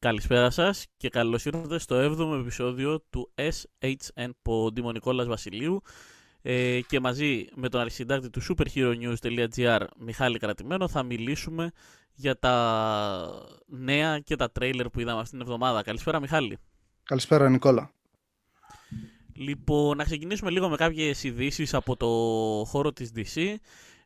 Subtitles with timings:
[0.00, 4.92] Καλησπέρα σας και καλώς ήρθατε στο 7ο επεισόδιο του SHN Pod.
[4.92, 5.82] Νικόλας Βασιλείου
[6.42, 11.70] ε, και μαζί με τον αρχισυντάκτη του superheronews.gr Μιχάλη Κρατημένο θα μιλήσουμε
[12.14, 15.82] για τα νέα και τα τρέιλερ που είδαμε αυτήν την εβδομάδα.
[15.82, 16.58] Καλησπέρα Μιχάλη.
[17.02, 17.92] Καλησπέρα Νικόλα.
[19.32, 22.06] Λοιπόν, να ξεκινήσουμε λίγο με κάποιες ειδήσεις από το
[22.64, 23.54] χώρο της DC.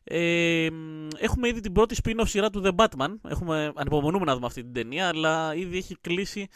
[0.03, 0.67] Ε,
[1.17, 3.13] έχουμε ήδη την πρώτη spin-off σειρά του The Batman.
[3.27, 6.47] Έχουμε, ανυπομονούμε να δούμε αυτή την ταινία, αλλά ήδη έχει κλείσει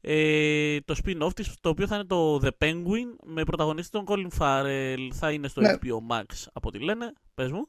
[0.00, 4.38] ε, το spin-off της, το οποίο θα είναι το The Penguin, με πρωταγωνιστή τον Colin
[4.38, 5.08] Farrell.
[5.12, 5.72] Θα είναι στο ναι.
[5.72, 7.12] HBO Max, από ό,τι λένε.
[7.34, 7.68] Πες μου.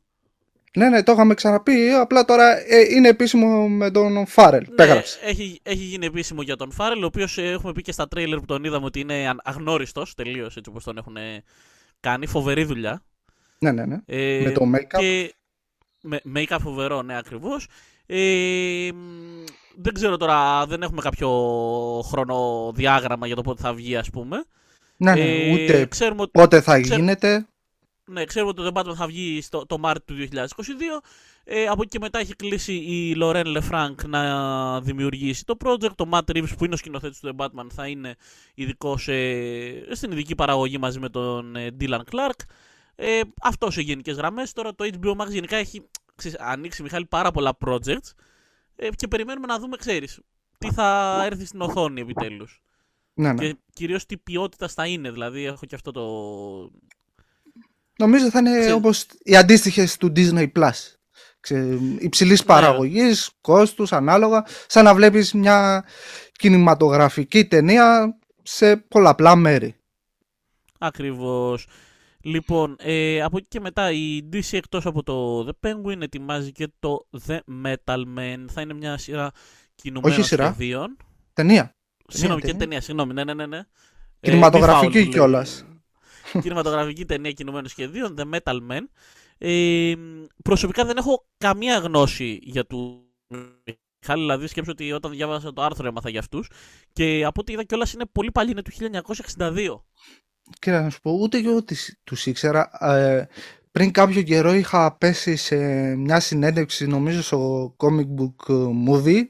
[0.78, 1.90] Ναι, ναι, το είχαμε ξαναπεί.
[1.90, 4.68] Απλά τώρα ε, είναι επίσημο με τον Φάρελ.
[4.78, 8.08] Ναι, έχει, έχει γίνει επίσημο για τον Φάρελ, ο οποίος ε, έχουμε πει και στα
[8.08, 11.18] τρέιλερ που τον είδαμε ότι είναι αγνώριστος τελείως έτσι όπως τον έχουν
[12.00, 12.28] κάνει.
[12.28, 13.04] Φοβερή δουλειά.
[13.64, 13.98] Ναι, ναι, ναι.
[14.06, 15.00] Ε, με το make-up.
[15.00, 15.34] Και...
[16.02, 17.68] Με, make-up φοβερό, ναι, ακριβώς.
[18.06, 18.90] Ε,
[19.76, 21.30] δεν ξέρω τώρα, δεν έχουμε κάποιο
[22.06, 24.46] χρονοδιάγραμμα για το πότε θα βγει, ας πούμε.
[24.98, 27.46] Ναι, ναι, ε, ούτε ξέρουμε, πότε θα γίνεται.
[28.06, 31.04] Ναι, ξέρουμε ότι το The Batman θα βγει στο, το Μάρτιο του 2022.
[31.44, 35.96] Ε, από εκεί και μετά έχει κλείσει η Λορέν Λεφράνκ να δημιουργήσει το project.
[35.96, 38.16] Το Matt Reeves που είναι ο σκηνοθέτης του The Batman θα είναι
[38.56, 39.10] ειδικός
[39.92, 42.40] στην ειδική παραγωγή μαζί με τον ε, Dylan Clark.
[42.96, 44.54] Ε, αυτός σε γενικές γραμμές.
[44.54, 48.12] Τώρα το HBO Max γενικά έχει ξέρεις, ανοίξει Μιχάλη πάρα πολλά projects
[48.76, 50.20] ε, και περιμένουμε να δούμε, ξέρεις,
[50.58, 52.64] τι θα έρθει στην οθόνη επιτέλους.
[53.14, 53.48] Ναι, ναι.
[53.48, 55.12] Και κυρίως τι ποιότητα θα είναι.
[55.12, 56.04] Δηλαδή, έχω και αυτό το.
[57.98, 58.72] Νομίζω θα είναι Ξέ...
[58.72, 60.72] όπως οι αντίστοιχες του Disney Plus.
[62.00, 62.46] Υψηλής ναι.
[62.46, 64.46] παραγωγής, κόστους, ανάλογα.
[64.68, 65.86] Σαν να βλέπεις μια
[66.32, 69.76] κινηματογραφική ταινία σε πολλαπλά μέρη.
[70.80, 71.68] Ακριβώς.
[72.26, 76.72] Λοιπόν, ε, από εκεί και μετά η DC εκτός από το The Penguin ετοιμάζει και
[76.80, 78.46] το The Metal Man.
[78.52, 79.32] Θα είναι μια σειρά
[79.76, 80.46] κινουμένων Όχι σειρά.
[80.46, 80.98] σχεδίων.
[81.34, 81.76] Ταινία.
[82.08, 83.46] Συγγνώμη, και ταινία, συγγνώμη, ναι, ναι, ναι.
[83.46, 83.62] ναι.
[84.20, 85.66] Κινηματογραφική ε, κιόλας.
[86.42, 88.82] Κινηματογραφική ταινία κινουμένων σχεδίων, The Metal Man.
[89.38, 89.94] Ε,
[90.44, 93.08] προσωπικά δεν έχω καμία γνώση για του
[94.06, 96.50] Χάλη, δηλαδή σκέψω ότι όταν διάβασα το άρθρο έμαθα για αυτούς
[96.94, 98.72] και από ό,τι είδα κιόλας είναι πολύ παλιό, είναι του
[99.38, 99.82] 1962.
[100.60, 101.64] Και να σου πω, ούτε εγώ
[102.04, 102.70] τους ήξερα.
[102.80, 103.28] Ε,
[103.72, 105.56] πριν κάποιο καιρό είχα πέσει σε
[105.96, 108.54] μια συνέντευξη, νομίζω στο Comic Book
[108.88, 109.22] Movie,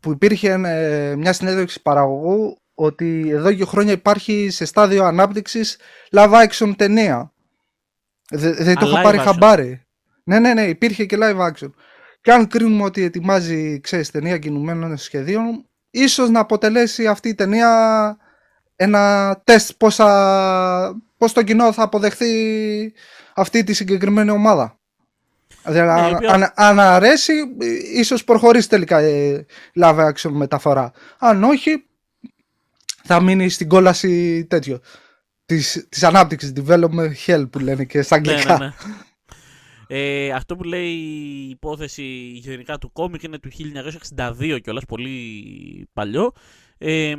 [0.00, 5.78] που υπήρχε ε, μια συνέντευξη παραγωγού ότι εδώ και χρόνια υπάρχει σε στάδιο ανάπτυξης
[6.10, 7.32] live action ταινία.
[8.30, 9.80] Δεν το είχα πάρει χαμπάρι.
[10.24, 11.70] Ναι, ναι, ναι, υπήρχε και live action.
[12.20, 18.16] Και αν κρίνουμε ότι ετοιμάζει, ξέρεις, ταινία κινουμένων σχεδίων, ίσως να αποτελέσει αυτή η ταινία
[18.76, 19.96] ένα τεστ πώς,
[21.16, 22.32] πώς το κοινό θα αποδεχθεί
[23.34, 24.78] αυτή τη συγκεκριμένη ομάδα.
[25.66, 27.32] Δηλαδή, ναι, αν, αν, αρέσει,
[27.94, 29.46] ίσως προχωρήσει τελικά η
[29.80, 30.92] live action μεταφορά.
[31.18, 31.84] Αν όχι,
[33.02, 34.80] θα μείνει στην κόλαση τέτοιο.
[35.46, 38.58] Της, της ανάπτυξης, development hell που λένε και στα ναι, αγγλικά.
[38.58, 38.72] Ναι,
[39.86, 42.02] ε, αυτό που λέει η υπόθεση
[42.34, 43.50] γενικά του κόμικ είναι του
[44.16, 46.32] 1962 κιόλας, πολύ παλιό.
[46.78, 47.14] Ε,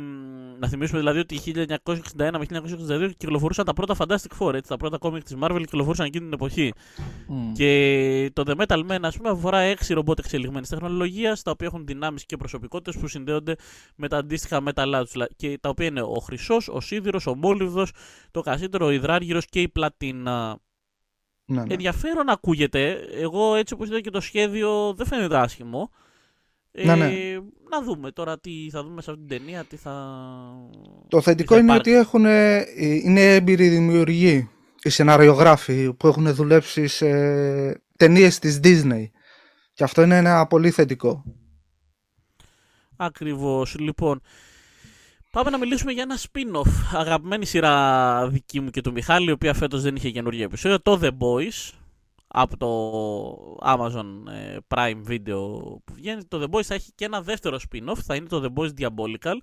[0.58, 1.80] να θυμίσουμε δηλαδή ότι 1961
[2.16, 2.46] με
[2.90, 6.32] 1962 κυκλοφορούσαν τα πρώτα Fantastic Four, έτσι, τα πρώτα κόμικ της Marvel κυκλοφορούσαν εκείνη την
[6.32, 6.72] εποχή.
[7.28, 7.52] Mm.
[7.54, 11.86] Και το The Metal Man, ας πούμε, αφορά έξι ρομπότ εξελιγμένης τεχνολογίας, τα οποία έχουν
[11.86, 13.54] δυνάμεις και προσωπικότητες που συνδέονται
[13.94, 17.92] με τα αντίστοιχα metal τους, και τα οποία είναι ο χρυσός, ο σίδηρος, ο μόλιβδος,
[18.30, 20.58] το κασίτερο, ο υδράργυρος και η πλατίνα.
[21.50, 21.74] Ναι, ναι.
[21.74, 22.98] Ενδιαφέρον ακούγεται.
[23.12, 25.90] Εγώ έτσι όπως είδα και το σχέδιο δεν φαίνεται άσχημο.
[26.70, 27.06] Ναι, ναι.
[27.06, 29.94] Ε, να δούμε τώρα τι θα δούμε σε αυτήν την ταινία, τι θα...
[31.08, 34.50] Το θετικό είναι ότι έχουν, ε, είναι έμπειροι δημιουργοί,
[34.82, 37.08] οι σεναριογράφοι που έχουν δουλέψει σε
[37.96, 39.04] ταινίες της Disney.
[39.72, 41.24] Και αυτό είναι ένα πολύ θετικό.
[42.96, 43.78] Ακριβώς.
[43.78, 44.20] Λοιπόν,
[45.30, 46.98] πάμε να μιλήσουμε για ένα spin-off.
[46.98, 50.98] Αγαπημένη σειρά δική μου και του Μιχάλη, η οποία φέτος δεν είχε καινούργια επεισόδια, το
[51.02, 51.72] The Boys
[52.28, 52.68] από το
[53.64, 55.40] Amazon ε, Prime Video
[55.84, 56.24] που βγαίνει.
[56.24, 59.36] Το The Boys θα έχει και ένα δεύτερο spin-off, θα είναι το The Boys Diabolical.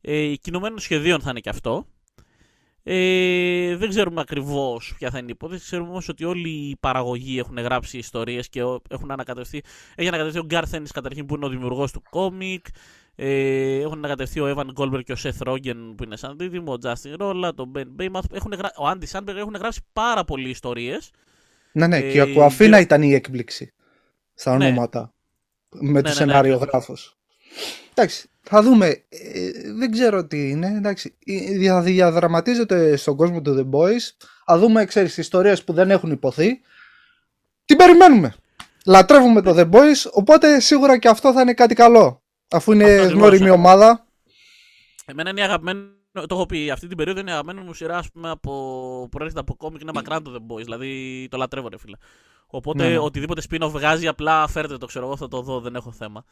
[0.00, 1.86] Ε, κινουμένων σχεδίων θα είναι και αυτό.
[2.82, 5.64] Ε, δεν ξέρουμε ακριβώς ποια θα είναι η υπόθεση.
[5.64, 9.62] Ξέρουμε όμως ότι όλοι οι παραγωγοί έχουν γράψει ιστορίες και έχουν ανακατευθεί.
[9.94, 12.66] Έχει ανακατευθεί ο Garth Ennis καταρχήν που είναι ο δημιουργός του κόμικ.
[13.20, 16.76] Ε, έχουν ανακατευθεί ο Evan Goldberg και ο Seth Rogen που είναι σαν δίδυμο, ο
[16.82, 18.40] Justin Rolla, ο Ben Baymath.
[18.76, 21.10] ο Andy Sandberg έχουν γράψει πάρα πολλοί ιστορίες.
[21.72, 23.72] Ναι, ναι, και η Ακουαφίνα ε, ήταν η έκπληξη
[24.34, 24.64] στα ναι.
[24.64, 25.14] ονόματα
[25.68, 26.40] με ναι, τους ναι, ναι,
[27.90, 28.86] Εντάξει, θα δούμε.
[29.08, 30.66] Ε, δεν ξέρω τι είναι.
[30.66, 31.16] Εντάξει,
[31.82, 34.26] διαδραματίζεται στον κόσμο του The Boys.
[34.44, 36.60] Θα δούμε, ξέρεις, ιστορίες που δεν έχουν υποθεί.
[37.64, 38.34] Τι περιμένουμε.
[38.86, 42.22] Λατρεύουμε το The Boys, οπότε σίγουρα και αυτό θα είναι κάτι καλό.
[42.50, 44.06] Αφού είναι γνώριμη ομάδα.
[45.06, 48.30] Εμένα είναι αγαπημένο, το έχω πει, αυτή την περίοδο είναι αγαπημένο μου σειρά ας πούμε,
[48.30, 51.96] από, προέρχεται από κόμικ, είναι μακράν το The Boys, δηλαδή το λατρεύω ρε φίλε.
[52.46, 52.98] Οπότε Ναι, ναι.
[52.98, 56.24] οτιδήποτε spin-off βγάζει απλά φέρτε το, ξέρω εγώ, θα το δω, δεν έχω θέμα.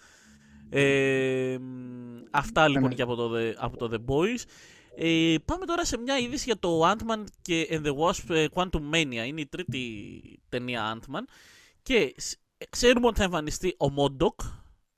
[0.70, 2.94] Ε, μ, αυτά λοιπόν ναι.
[2.94, 4.42] και από το, The, από το The Boys.
[4.98, 8.94] Ε, πάμε τώρα σε μια είδηση για το Ant-Man και and the Wasp ε, Quantum
[8.94, 9.26] Mania.
[9.26, 9.90] Είναι η τρίτη
[10.48, 11.22] ταινία Ant-Man.
[11.82, 12.38] Και σ-
[12.70, 14.40] ξέρουμε ότι θα εμφανιστεί ο Μόντοκ.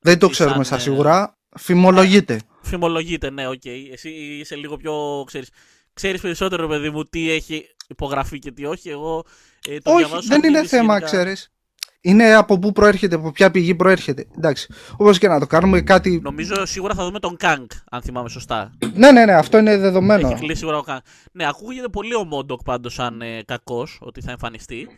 [0.01, 1.37] Δεν το Σαν, ξέρουμε ε, στα σίγουρα.
[1.59, 2.41] Φημολογείται.
[2.63, 3.65] Φημολογείται, ναι, οκ.
[3.93, 5.25] Εσύ είσαι λίγο πιο.
[5.27, 5.49] Ξέρεις,
[5.93, 8.89] ξέρεις περισσότερο, ρε παιδί μου, τι έχει υπογραφεί και τι όχι.
[8.89, 9.25] Εγώ
[9.69, 11.07] ε, το Όχι, διαβάζω σαν δεν είναι είδηση θέμα, γενικά.
[11.07, 11.53] ξέρεις.
[12.01, 14.27] Είναι από πού προέρχεται, από ποια πηγή προέρχεται.
[14.37, 14.73] Εντάξει.
[14.97, 16.21] Όπως και να το κάνουμε, κάτι.
[16.23, 18.77] Νομίζω σίγουρα θα δούμε τον Kang, αν θυμάμαι σωστά.
[18.95, 20.29] Ναι, ναι, ναι, αυτό είναι δεδομένο.
[20.29, 20.99] Έχει κλείσει σίγουρα ο Kang.
[21.33, 24.89] Ναι, ακούγεται πολύ ο Μόντοκ πάντως σαν ε, κακός, ότι θα εμφανιστεί.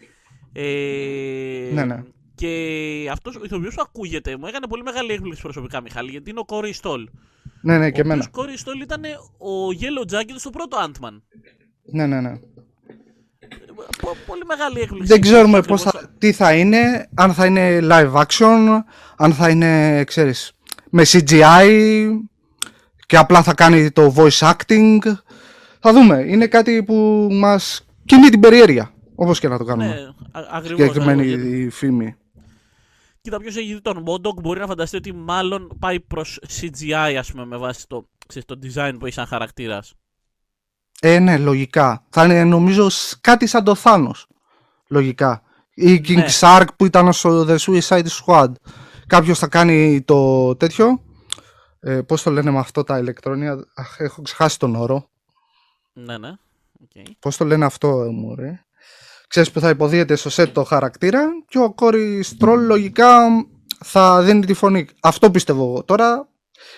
[0.52, 2.02] Ε, Ναι, ναι.
[2.40, 6.38] Και αυτός ο ηθοποιός που ακούγεται μου έκανε πολύ μεγάλη έκπληξη προσωπικά, Μιχάλη, γιατί είναι
[6.40, 7.08] ο Κόρι Στολ.
[7.62, 8.14] Ναι, ναι, και ο εμένα.
[8.14, 9.02] οποίος Κόρι Στολ ήταν
[9.38, 9.50] ο
[9.80, 11.20] Yellow Jacket στο πρώτο Ant-Man.
[11.92, 12.38] Ναι, ναι, ναι.
[14.00, 15.06] Πο- Πολύ μεγάλη έκπληξη.
[15.12, 15.82] Δεν ξέρουμε Ακριβώς.
[15.82, 18.78] πώς θα, τι θα είναι, αν θα είναι live action,
[19.16, 20.52] αν θα είναι, ξέρεις,
[20.90, 21.68] με CGI
[23.06, 24.98] και απλά θα κάνει το voice acting.
[25.80, 26.24] Θα δούμε.
[26.26, 29.86] Είναι κάτι που μας κινεί την περιέργεια, όπως και να το κάνουμε.
[29.88, 30.00] Ναι,
[30.40, 30.80] α- ακριβώς.
[30.86, 32.14] Συγκεκριμένη ακριβώς, γιατί- η φήμη.
[33.20, 37.30] Κοίτα, ποιος έχει δει τον Μόντοκ μπορεί να φανταστεί ότι μάλλον πάει προς CGI, ας
[37.30, 39.94] πούμε, με βάση το, ξέρεις, το design που έχει σαν χαρακτήρας.
[41.00, 42.06] Ε, ναι, λογικά.
[42.10, 44.24] Θα είναι νομίζω σ- κάτι σαν το Thanos.
[44.88, 45.42] Λογικά.
[45.74, 46.26] Ή King Ναι.
[46.40, 48.52] Shark που ήταν στο The Suicide Squad.
[49.06, 51.02] Κάποιος θα κάνει το τέτοιο.
[51.80, 53.64] Ε, πώς το λένε με αυτό τα ηλεκτρόνια.
[53.74, 55.08] Αχ, έχω ξεχάσει τον όρο.
[55.92, 56.32] Ναι, ναι.
[56.84, 57.10] Okay.
[57.18, 58.64] Πώς το λένε αυτό, ε, μωρέ;
[59.30, 63.28] Ξέρεις που θα υποδίεται στο set το χαρακτήρα και ο Κόρης Στρόλ λογικά
[63.84, 64.88] θα δίνει τη φωνή.
[65.00, 65.84] Αυτό πιστεύω εγώ.
[65.84, 66.28] Τώρα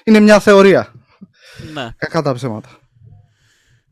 [0.04, 0.93] είναι μια θεωρία.
[1.72, 1.90] Ναι.
[1.96, 2.69] Κακά τα ψέματα.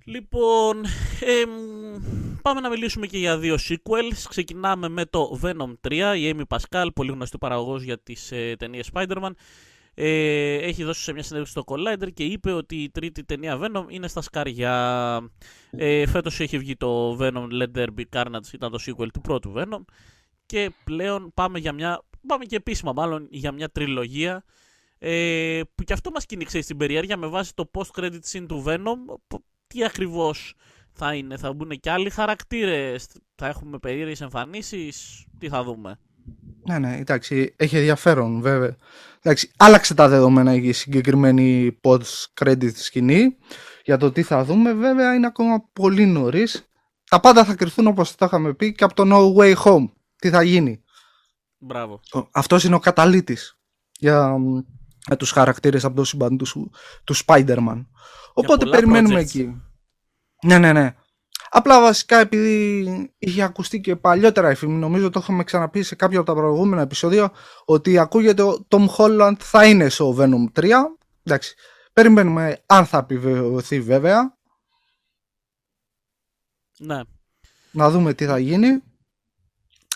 [0.04, 0.84] Λοιπόν,
[1.20, 1.50] εμ,
[2.42, 4.24] πάμε να μιλήσουμε και για δύο sequels.
[4.28, 5.92] Ξεκινάμε με το Venom 3.
[6.16, 9.30] Η Amy Pascal, πολύ γνωστή παραγωγός για τις ε, ταινίες Spider-Man,
[10.02, 13.84] ε, έχει δώσει σε μια συνέντευξη στο Collider και είπε ότι η τρίτη ταινία Venom
[13.88, 15.30] είναι στα σκαριά.
[15.70, 19.52] Ε, φέτος έχει βγει το Venom Let There Be Carnage, ήταν το sequel του πρώτου
[19.56, 19.84] Venom.
[20.46, 24.44] Και πλέον πάμε για μια, πάμε και επίσημα μάλλον για μια τριλογία
[24.98, 29.18] ε, που και αυτό μας κίνηξε στην περιέργεια με βάση το post-credit scene του Venom
[29.26, 30.54] π- τι ακριβώς
[30.92, 35.98] θα είναι, θα μπουν και άλλοι χαρακτήρες, θα έχουμε περίεργες εμφανίσεις, τι θα δούμε.
[36.70, 38.76] Ναι, ναι, εντάξει, έχει ενδιαφέρον βέβαια.
[39.22, 43.36] Εντάξει, άλλαξε τα δεδομένα η συγκεκριμένη post-credit σκηνή.
[43.84, 46.70] Για το τι θα δούμε, βέβαια, είναι ακόμα πολύ νωρίς.
[47.08, 49.90] Τα πάντα θα κρυφθούν όπως τα είχαμε πει και από το No Way Home.
[50.16, 50.82] Τι θα γίνει;
[51.58, 52.00] Μπράβο.
[52.30, 53.58] Αυτός είναι ο καταλήτης
[53.98, 54.58] για, μ,
[55.06, 56.70] για τους χαρακτήρες από το σύμπαν του,
[57.04, 57.86] του Spider-Man.
[58.32, 59.22] Οπότε πολλά περιμένουμε projects.
[59.22, 59.62] εκεί.
[60.42, 60.94] Ναι, ναι, ναι.
[61.52, 66.18] Απλά βασικά επειδή είχε ακουστεί και παλιότερα η φήμη, νομίζω το είχαμε ξαναπεί σε κάποιο
[66.20, 67.32] από τα προηγούμενα επεισόδια,
[67.64, 70.70] ότι ακούγεται ο Tom Holland θα είναι στο Venom 3.
[71.22, 71.54] Εντάξει,
[71.92, 74.36] περιμένουμε αν θα επιβεβαιωθεί βέβαια,
[76.78, 77.00] Ναι.
[77.70, 78.82] να δούμε τι θα γίνει.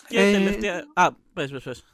[0.08, 0.84] Και Ε, τελευταία...
[0.94, 1.84] Α, πες, πες, πες.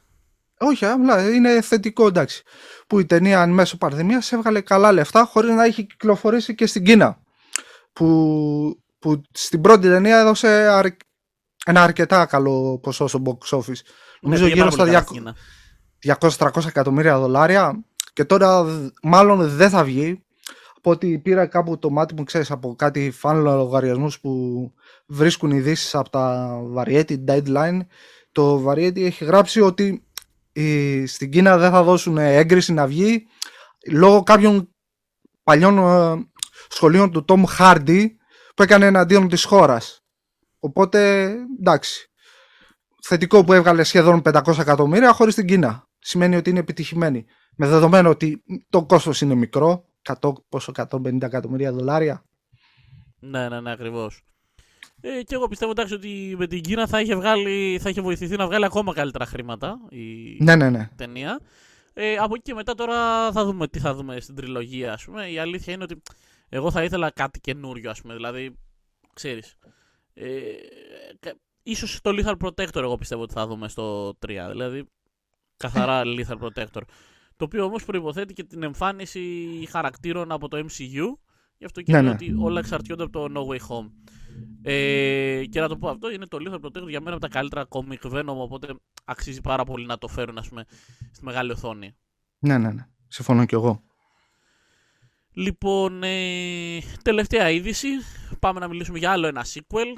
[0.57, 2.43] Όχι, απλά είναι θετικό εντάξει.
[2.87, 6.83] Που η ταινία εν μέσω πανδημίας έβγαλε καλά λεφτά χωρίς να έχει κυκλοφορήσει και στην
[6.83, 7.21] Κίνα.
[7.93, 10.95] Που, που στην πρώτη ταινία έδωσε αρ-
[11.65, 13.81] ένα αρκετά καλό ποσό στο box office.
[14.21, 15.35] Νομίζω Ναι, πήγε γύρω πάρα πολύ καλά στα στην Κίνα.
[16.63, 20.23] 200-300 εκατομμύρια δολάρια και τώρα δ- μάλλον δεν θα βγει.
[20.77, 24.31] Από ότι πήρα κάπου το μάτι μου, ξέρεις, από κάτι φαν λογαριασμούς που
[25.07, 27.79] βρίσκουν ειδήσεις από τα Variety Deadline.
[28.31, 30.05] Το Variety έχει γράψει ότι
[30.53, 33.25] η- στην Κίνα δεν θα δώσουν έγκριση να βγει
[33.91, 34.69] λόγω κάποιων
[35.43, 36.25] παλιών ε,
[36.69, 38.05] σχολείων του Tom Hardy
[38.61, 40.03] που έκανε εναντίον της χώρας.
[40.59, 42.09] Οπότε, εντάξει.
[43.03, 45.87] Θετικό που έβγαλε σχεδόν 500 εκατομμύρια χωρίς την Κίνα.
[45.99, 47.25] Σημαίνει ότι είναι επιτυχημένη.
[47.55, 49.85] Με δεδομένο ότι το κόστος είναι μικρό,
[50.21, 52.23] 100, πόσο 150 εκατομμύρια δολάρια.
[53.19, 54.23] Ναι, ναι, ναι, ακριβώς.
[55.01, 58.35] Ε, και εγώ πιστεύω εντάξει, ότι με την Κίνα θα είχε, βγάλει, θα είχε βοηθηθεί
[58.35, 60.89] να βγάλει ακόμα καλύτερα χρήματα η Ναι, ναι, ναι.
[60.95, 61.39] ταινία.
[61.93, 65.29] Ε, από εκεί και μετά τώρα θα δούμε τι θα δούμε στην τριλογία, ας πούμε.
[65.29, 66.01] Η αλήθεια είναι ότι
[66.53, 68.13] εγώ θα ήθελα κάτι καινούριο, ας πούμε.
[68.13, 68.57] Δηλαδή,
[69.13, 69.55] ξέρεις,
[70.13, 70.27] ε,
[71.19, 74.47] κα- ίσως το Lethal Protector εγώ πιστεύω ότι θα δούμε στο 3.
[74.49, 74.85] Δηλαδή,
[75.57, 76.81] καθαρά Lethal Protector.
[77.35, 79.21] Το οποίο όμως προϋποθέτει και την εμφάνιση
[79.69, 81.05] χαρακτήρων από το MCU.
[81.57, 82.15] Γι' αυτό και Ναι, λέω ναι.
[82.15, 83.89] ότι όλα εξαρτιόνται από το No Way Home.
[84.63, 87.67] Ε, και να το πω αυτό, είναι το Lethal Protector για μένα από τα καλύτερα
[87.69, 88.67] comic Venom, οπότε
[89.05, 90.65] αξίζει πάρα πολύ να το φέρουν ας πούμε,
[91.11, 91.95] στη μεγάλη οθόνη.
[92.39, 92.87] Ναι, ναι, ναι.
[93.07, 93.83] Συμφωνώ κι εγώ.
[95.33, 97.87] Λοιπόν, ε, τελευταία είδηση.
[98.39, 99.97] Πάμε να μιλήσουμε για άλλο ένα sequel.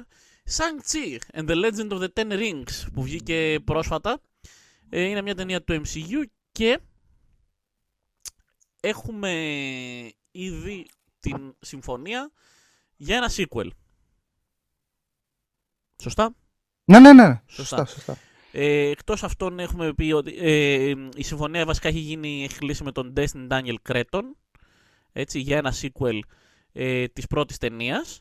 [0.56, 4.20] Shang-Chi and the Legend of the Ten Rings που βγήκε πρόσφατα.
[4.88, 6.80] Ε, είναι μια ταινία του MCU και
[8.80, 9.32] έχουμε
[10.30, 10.86] ήδη
[11.20, 12.30] την συμφωνία
[12.96, 13.68] για ένα sequel.
[16.02, 16.34] Σωστά;
[16.84, 17.42] Ναι, ναι, ναι.
[17.46, 18.18] Σωστά, σωστά.
[18.52, 23.12] Ε, εκτός αυτών έχουμε πει ότι ε, η συμφωνία βασικά έχει γίνει έχει με τον
[23.16, 24.22] Destiny Daniel Cretton
[25.14, 26.18] έτσι, για ένα sequel
[26.72, 28.20] ε, της πρώτης ταινίας.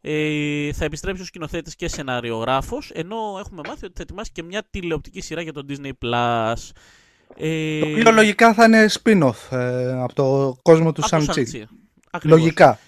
[0.00, 4.62] Ε, θα επιστρέψει ο σκηνοθέτης και σεναριογράφος, ενώ έχουμε μάθει ότι θα ετοιμάσει και μια
[4.70, 5.92] τηλεοπτική σειρά για τον Disney+.
[7.36, 7.80] Ε...
[7.80, 11.62] Το οποίο λογικά θα είναι spin-off ε, από το κόσμο του Shang-Chi.
[12.22, 12.78] Λογικά.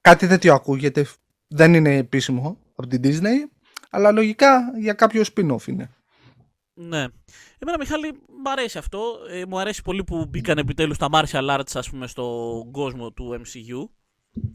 [0.00, 1.06] Κάτι τέτοιο ακούγεται.
[1.48, 3.50] Δεν είναι επίσημο από την Disney,
[3.90, 5.90] αλλά λογικά για κάποιο spin-off είναι.
[6.78, 7.04] Ναι.
[7.58, 9.18] Εμένα, Μιχάλη, μου αρέσει αυτό.
[9.30, 13.40] Ε, μου αρέσει πολύ που μπήκαν επιτέλους τα martial arts, ας πούμε, στον κόσμο του
[13.40, 13.88] MCU.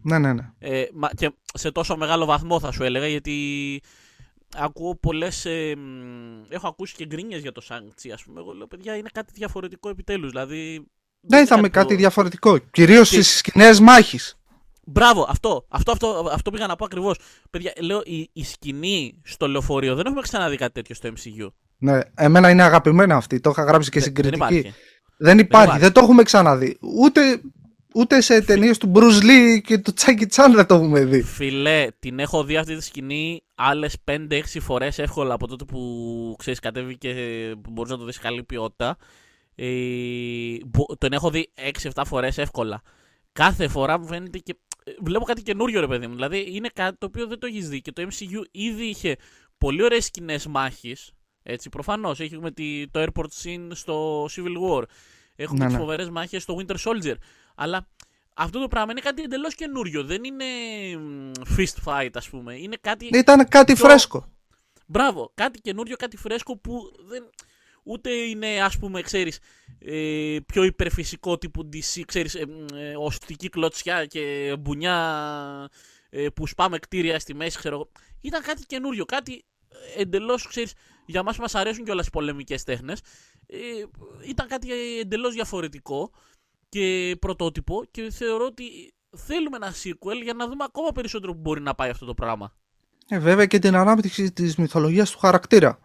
[0.01, 0.51] Ναι, ναι, ναι.
[0.59, 0.85] Ε,
[1.15, 3.81] και σε τόσο μεγάλο βαθμό θα σου έλεγα, γιατί
[4.55, 5.45] ακούω πολλές.
[5.45, 5.75] Ε,
[6.49, 8.39] έχω ακούσει και γκρίνιες για το Shang-Chi, ας πούμε.
[8.39, 10.29] Εγώ λέω, παιδιά, είναι κάτι διαφορετικό επιτέλους.
[10.29, 10.87] Δηλαδή,
[11.21, 12.57] δεν είδαμε κάτι, κάτι διαφορετικό.
[12.57, 13.21] Κυρίως και...
[13.21, 14.35] στις σκηνές μάχης.
[14.85, 17.17] Μπράβο, αυτό, αυτό, αυτό, αυτό πήγα να πω ακριβώς.
[17.49, 21.47] Παιδιά, λέω, η, η σκηνή στο λεωφορείο δεν έχουμε ξαναδεί κάτι τέτοιο στο MCU.
[21.81, 23.39] Ναι, εμένα είναι αγαπημένα αυτή.
[23.39, 24.37] Το είχα γράψει και στην κριτική.
[24.37, 24.73] Δεν υπάρχει.
[25.17, 26.77] Δεν υπάρχει, δεν, το έχουμε ξαναδεί.
[26.81, 27.41] Ούτε,
[27.93, 31.21] ούτε σε ταινίες του Bruce Lee και του Τσάκι Τσάν δεν το έχουμε δει.
[31.21, 34.17] Φιλέ, την έχω δει αυτή τη σκηνή άλλες 5-6
[34.59, 37.13] φορές εύκολα από τότε που ξέρεις, κατέβηκε
[37.63, 38.97] που μπορείς να το δεις καλή ποιότητα.
[39.55, 39.65] Ε,
[40.97, 41.51] τον έχω δει
[41.93, 42.81] 6-7 φορές εύκολα.
[43.31, 44.55] Κάθε φορά μου φαίνεται και.
[44.83, 46.13] Ε, βλέπω κάτι καινούριο, ρε παιδί μου.
[46.13, 49.15] Δηλαδή είναι κάτι το οποίο δεν το έχεις δει και το MCU ήδη είχε
[49.57, 51.11] πολύ ωραίες σκηνές μάχης
[51.43, 52.19] έτσι, προφανώς.
[52.19, 52.51] Έχουμε
[52.91, 54.83] το airport scene στο Civil War.
[55.35, 55.79] Έχουμε ναι, τις ναι.
[55.79, 57.15] φοβερές μάχες στο Winter Soldier.
[57.55, 57.87] Αλλά
[58.35, 60.03] αυτό το πράγμα είναι κάτι εντελώς καινούριο.
[60.03, 60.45] Δεν είναι
[61.57, 62.55] fist fight, ας πούμε.
[62.55, 63.05] Είναι κάτι.
[63.05, 64.29] Ήταν κάτι φρέσκο.
[64.85, 65.31] Μπράβο.
[65.33, 67.29] Κάτι καινούριο, κάτι φρέσκο που δεν.
[67.83, 69.39] Ούτε είναι, ας πούμε, ξέρεις,
[69.79, 75.69] ε, πιο υπερφυσικό τύπου DC, ξέρεις, ε, ε, οστική κλωτσιά και μπουνιά
[76.09, 77.89] ε, που σπάμε κτίρια στη μέση, ξέρω
[78.21, 79.45] Ήταν κάτι καινούριο, κάτι
[79.97, 80.73] εντελώς, ξέρεις,
[81.11, 83.01] για μας μας αρέσουν και όλες οι πολεμικές τέχνες,
[83.47, 83.57] ε,
[84.27, 84.67] ήταν κάτι
[84.99, 86.11] εντελώς διαφορετικό
[86.69, 91.61] και πρωτότυπο και θεωρώ ότι θέλουμε ένα sequel για να δούμε ακόμα περισσότερο που μπορεί
[91.61, 92.53] να πάει αυτό το πράγμα.
[93.07, 95.79] Ε, βέβαια και την ανάπτυξη της μυθολογίας του χαρακτήρα.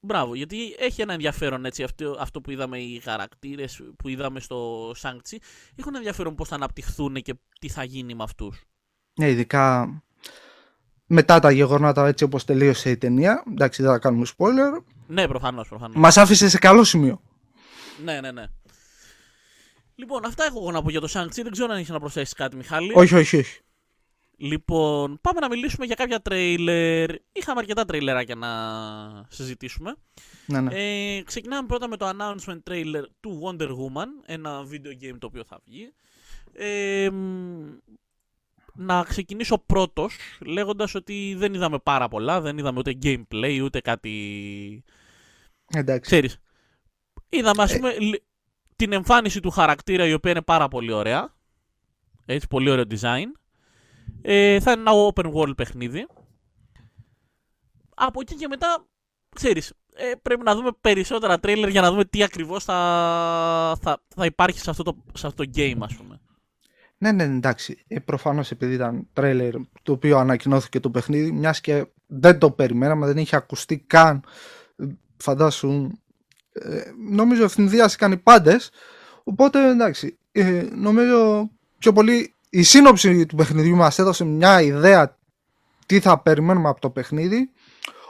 [0.00, 4.90] Μπράβο, γιατί έχει ένα ενδιαφέρον έτσι, αυτό, αυτό που είδαμε οι χαρακτήρες που είδαμε στο
[4.90, 5.36] Shang-Chi
[5.76, 8.64] έχουν ενδιαφέρον πώς θα αναπτυχθούν και τι θα γίνει με αυτούς.
[9.14, 9.88] Ναι, ειδικά
[11.12, 13.44] μετά τα γεγονότα έτσι όπως τελείωσε η ταινία.
[13.50, 14.82] Εντάξει, δεν θα κάνουμε spoiler.
[15.06, 15.96] Ναι, προφανώς, προφανώς.
[15.96, 17.20] Μας άφησε σε καλό σημείο.
[18.04, 18.44] Ναι, ναι, ναι.
[19.94, 21.42] Λοιπόν, αυτά έχω εγώ να πω για το Shang-Chi.
[21.42, 22.92] Δεν ξέρω αν έχεις να προσθέσεις κάτι, Μιχάλη.
[22.94, 23.60] Όχι, όχι, όχι.
[24.36, 27.10] Λοιπόν, πάμε να μιλήσουμε για κάποια τρέιλερ.
[27.32, 28.48] Είχαμε αρκετά τρέιλεράκια να
[29.28, 29.94] συζητήσουμε.
[30.46, 30.70] Ναι, ναι.
[30.74, 35.44] Ε, ξεκινάμε πρώτα με το announcement trailer του Wonder Woman, ένα video game το οποίο
[35.44, 35.92] θα βγει.
[36.52, 37.10] Ε,
[38.74, 44.84] να ξεκινήσω πρώτος λέγοντας ότι δεν είδαμε πάρα πολλά, δεν είδαμε ούτε gameplay ούτε κάτι...
[45.74, 46.10] Εντάξει.
[46.10, 46.38] Ξέρεις,
[47.28, 47.76] είδαμε ας ε.
[47.76, 47.94] πούμε
[48.76, 51.34] την εμφάνιση του χαρακτήρα η οποία είναι πάρα πολύ ωραία.
[52.26, 53.26] Έτσι, πολύ ωραίο design.
[54.22, 56.06] Ε, θα είναι ένα open world παιχνίδι.
[57.94, 58.86] Από εκεί και μετά,
[59.34, 64.24] ξέρεις, ε, πρέπει να δούμε περισσότερα trailer για να δούμε τι ακριβώς θα, θα, θα
[64.24, 66.20] υπάρχει σε αυτό, το, σε αυτό το game, ας πούμε.
[67.02, 67.84] Ναι, ναι, εντάξει.
[67.88, 73.06] Ε, Προφανώς επειδή ήταν τρέλερ το οποίο ανακοινώθηκε το παιχνίδι, μιας και δεν το περιμέναμε,
[73.06, 74.24] δεν είχε ακουστεί καν.
[75.16, 75.90] Φαντάσου.
[76.52, 78.70] Ε, νομίζω ευνηδίασαν οι πάντες.
[79.24, 80.18] Οπότε εντάξει.
[80.32, 85.18] Ε, νομίζω πιο πολύ η σύνοψη του παιχνιδιού μας έδωσε μια ιδέα
[85.86, 87.50] τι θα περιμένουμε από το παιχνίδι.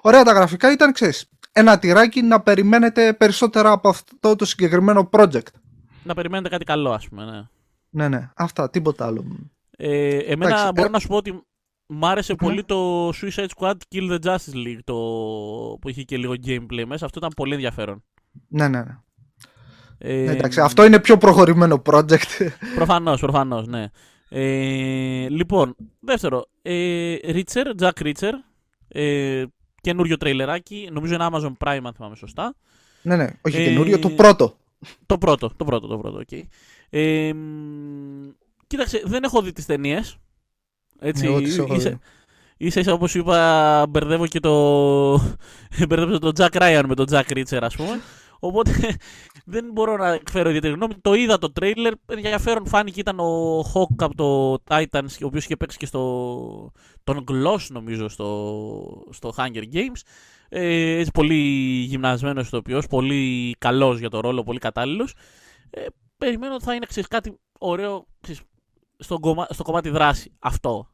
[0.01, 5.47] Ωραία τα γραφικά ήταν, ξέρεις, ένα τυράκι να περιμένετε περισσότερα από αυτό το συγκεκριμένο project.
[6.03, 7.43] Να περιμένετε κάτι καλό, ας πούμε, ναι.
[7.93, 8.31] Ναι, ναι.
[8.35, 9.25] Αυτά, τίποτα άλλο.
[9.77, 10.91] Ε, εμένα Εντάξει, μπορώ ε...
[10.91, 11.43] να σου πω ότι
[11.87, 14.95] μ' άρεσε πολύ το Suicide Squad Kill the Justice League το...
[15.81, 17.05] που είχε και λίγο gameplay μέσα.
[17.05, 18.05] Αυτό ήταν πολύ ενδιαφέρον.
[18.49, 18.97] Ναι, ναι, ναι.
[19.99, 20.25] Ε...
[20.25, 22.49] ναι εντάξει, αυτό είναι πιο προχωρημένο project.
[22.75, 23.91] Προφανώς, προφανώς, ναι.
[24.29, 26.47] Ε, λοιπόν, δεύτερο.
[26.63, 28.33] Ε, Richard, Jack Reacher.
[28.89, 29.45] Ε,
[29.81, 30.89] καινούριο τρέιλεράκι.
[30.93, 32.55] Νομίζω είναι Amazon Prime, αν θυμάμαι σωστά.
[33.03, 33.27] Ναι, ναι.
[33.43, 34.57] Όχι ε, καινούριο, το πρώτο.
[35.07, 36.43] Το πρώτο, το πρώτο, το πρώτο, okay.
[36.95, 37.33] Ε,
[38.67, 40.17] κοίταξε, δεν έχω δει τις ταινίες.
[40.99, 41.99] Έτσι, Εγώ τις έχω ίσα,
[42.57, 44.53] ίσα, ίσα όπως είπα μπερδεύω και το
[45.89, 48.01] μπερδεύω τον Jack Ryan με τον Jack Reacher ας πούμε.
[48.41, 48.71] Οπότε
[49.45, 50.95] δεν μπορώ να εκφέρω ιδιαίτερη γνώμη.
[51.01, 51.93] Το είδα το τρέιλερ.
[52.07, 56.73] Ενδιαφέρον φάνηκε ήταν ο Hawk από το Titans, ο οποίος είχε παίξει και στο.
[57.05, 60.01] τον Gloss, νομίζω, στο, στο Hunger Games.
[60.49, 61.35] Ε, έτσι πολύ
[61.89, 65.15] γυμνασμένος ηθοποιός, πολύ καλός για το ρόλο, πολύ κατάλληλος.
[65.71, 65.87] Ε,
[66.25, 68.41] περιμένω ότι θα είναι ξέρεις, κάτι ωραίο ξέρεις,
[68.99, 69.47] στο, κομμά...
[69.51, 70.33] στο κομμάτι δράση.
[70.39, 70.89] Αυτό.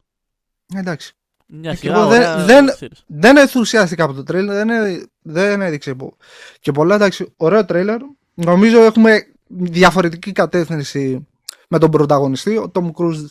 [0.75, 1.12] Εντάξει.
[1.47, 3.04] Μια Και σειρά εγώ ωραία, δεν, δεν, ξέρεις.
[3.06, 6.16] δεν ενθουσιάστηκα από το τρέιλερ, δεν, έ- δεν έδειξε πο-
[6.61, 6.94] και πολλά.
[6.94, 7.99] Εντάξει, ωραίο τρέιλερ.
[8.35, 11.26] Νομίζω έχουμε διαφορετική κατεύθυνση
[11.68, 12.56] με τον πρωταγωνιστή.
[12.56, 13.25] Ο Tom Cruise,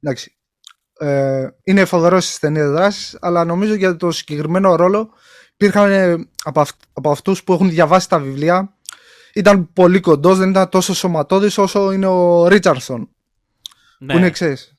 [0.00, 0.36] εντάξει,
[0.98, 5.10] ε, είναι φοβερός στις ταινίες δράσης, αλλά νομίζω για το συγκεκριμένο ρόλο
[5.52, 8.74] υπήρχαν ε, από, αυ- από αυτούς που έχουν διαβάσει τα βιβλία
[9.34, 13.08] ήταν πολύ κοντός, δεν ήταν τόσο σωματώδης όσο είναι ο Ρίτσαρσον,
[13.98, 14.12] Ναι.
[14.12, 14.74] που είναι ξέρεις.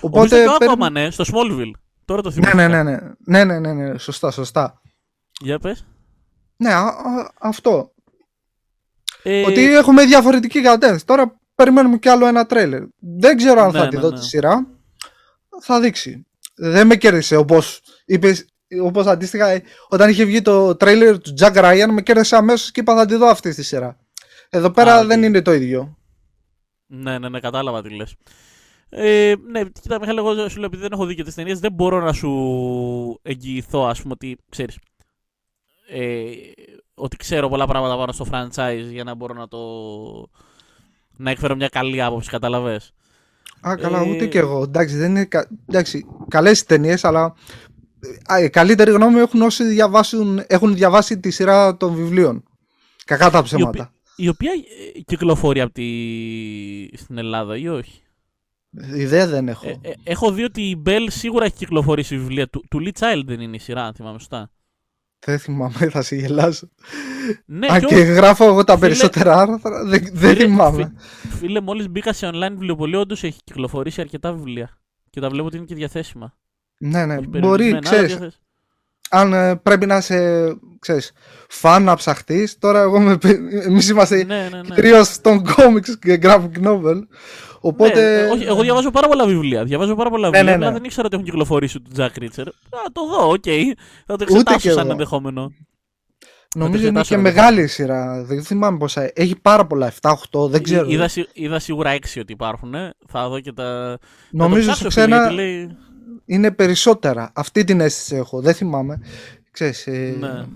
[0.00, 1.70] Οπότε, και ο περι- Aquaman, ναι, στο Smallville.
[2.04, 2.68] Τώρα το ναι, θυμάμαι.
[2.68, 4.80] ναι, ναι, ναι, ναι, ναι, ναι, ναι, σωστά, σωστά.
[5.40, 5.86] Για πες.
[6.56, 7.92] Ναι, α- α- αυτό.
[9.22, 11.06] Ε, Ότι έχουμε διαφορετική κατεύθυνση.
[11.06, 12.82] Τώρα περιμένουμε κι άλλο ένα τρέλερ.
[12.98, 14.18] Δεν ξέρω αν Ναι, θα τη ναι, δω ναι.
[14.18, 14.66] τη σειρά.
[15.60, 16.26] Θα δείξει.
[16.54, 18.46] Δεν με κέρδισε όπως είπες,
[18.82, 22.80] όπως αντίστοιχα ε, όταν είχε βγει το τρέιλερ του Jack Ryan με κέρδισε αμέσως και
[22.80, 23.96] είπα θα τη δω αυτή στη σειρά.
[24.50, 25.06] Εδώ πέρα Α, οκ.
[25.06, 25.96] δεν είναι το ίδιο.
[26.86, 28.14] Ναι, ναι, ναι, κατάλαβα τι λες.
[28.88, 31.72] Ε, ναι, κοίτα, Μιχάλη, εγώ σου λέω επειδή δεν έχω δει και τις ταινίες, δεν
[31.72, 32.30] μπορώ να σου
[33.22, 34.78] εγγυηθώ, ας πούμε, ότι ξέρεις,
[35.88, 36.24] ε,
[36.94, 39.58] ότι ξέρω πολλά πράγματα πάνω στο franchise για να μπορώ να το
[41.16, 42.92] να εκφέρω μια καλή άποψη, κατάλαβες.
[43.68, 44.62] Α, καλά, Ε, ούτε και εγώ.
[44.62, 45.48] Εντάξει, δεν είναι κα...
[45.68, 47.32] Εντάξει, καλές οι ταινίες, αλλά α,
[47.65, 47.65] η
[48.50, 52.42] καλύτερη γνώμη έχουν όσοι διαβάσουν, έχουν διαβάσει τη σειρά των βιβλίων.
[53.04, 53.90] Κακά τα ψέματα.
[54.16, 54.50] Η οποία
[54.96, 55.84] ε, κυκλοφορεί από τη...
[56.96, 58.00] στην Ελλάδα ή όχι;
[58.94, 59.68] Ιδέα δεν έχω.
[59.68, 63.22] Ε, ε, έχω δει ότι η Bell σίγουρα έχει κυκλοφορήσει βιβλία του, του Lee Child
[63.26, 64.50] δεν είναι η σειρά, αν θυμάμαι σωστά.
[65.26, 66.68] Δεν θυμάμαι, θα σε γελάσω.
[67.44, 69.84] Ναι, Α, και και όχι, γράφω εγώ τα Φίλε- περισσότερα άρθρα.
[69.84, 70.94] Δεν, δεν Φίλε- θυμάμαι.
[71.22, 74.78] φι- Φίλε, μόλις μπήκα σε online βιβλιοπωλείο, όντως έχει κυκλοφορήσει αρκετά βιβλία.
[75.10, 76.34] Και τα βλέπω ότι είναι και διαθέσιμα.
[76.78, 77.16] Ναι, ναι.
[77.16, 78.42] Όχι Μπορεί, περιορισμένα, αλλά ξέρεις, διαθέσιμα.
[79.10, 80.46] αν ε, πρέπει να είσαι,
[80.78, 81.12] ξέρεις,
[81.48, 83.18] φαν να ψαχτείς, τώρα εγώ με,
[83.64, 84.74] εμείς είμαστε Ναι, ναι, ναι.
[84.74, 87.00] κυρίως στον comics και graphic novel,
[87.60, 88.00] οπότε...
[88.00, 89.64] Ναι, ε, όχι, εγώ διαβάζω πάρα πολλά βιβλία.
[89.64, 90.52] Διαβάζω πάρα πολλά Ναι, βιβλία.
[90.52, 90.64] ναι, ναι.
[90.66, 92.46] απλά δεν ήξερα ότι έχουν κυκλοφορήσει του Jack Reacher.
[92.70, 93.44] Α, το δω, οκ.
[94.06, 94.90] Θα το Ούτε εξετάσω κι σαν εγώ.
[94.90, 95.52] ενδεχόμενο.
[96.56, 100.48] Νομίζω είναι εξετάσω, και ρε, μεγάλη η σειρά, δεν θυμάμαι πόσα, έχει πάρα πολλά, 7-8,
[100.50, 100.86] δεν ξέρω.
[100.88, 102.74] Εί- Είδα, σι- είδα σίγουρα έξι ότι υπάρχουν.
[102.74, 102.90] ε.
[103.08, 103.98] Θα δω και τα.
[104.30, 105.76] Νομίζω θα σε το ψάξω, φίλε, ξένα γιατί λέει...
[106.24, 109.00] είναι περισσότερα, αυτή την αίσθηση έχω, δεν θυμάμαι.
[109.50, 110.28] Ξέρεις, ε, Ναι.
[110.28, 110.46] ε,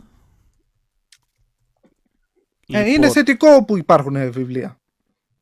[2.67, 4.81] Λοιπόν, είναι θετικό που υπάρχουν ε, βιβλία.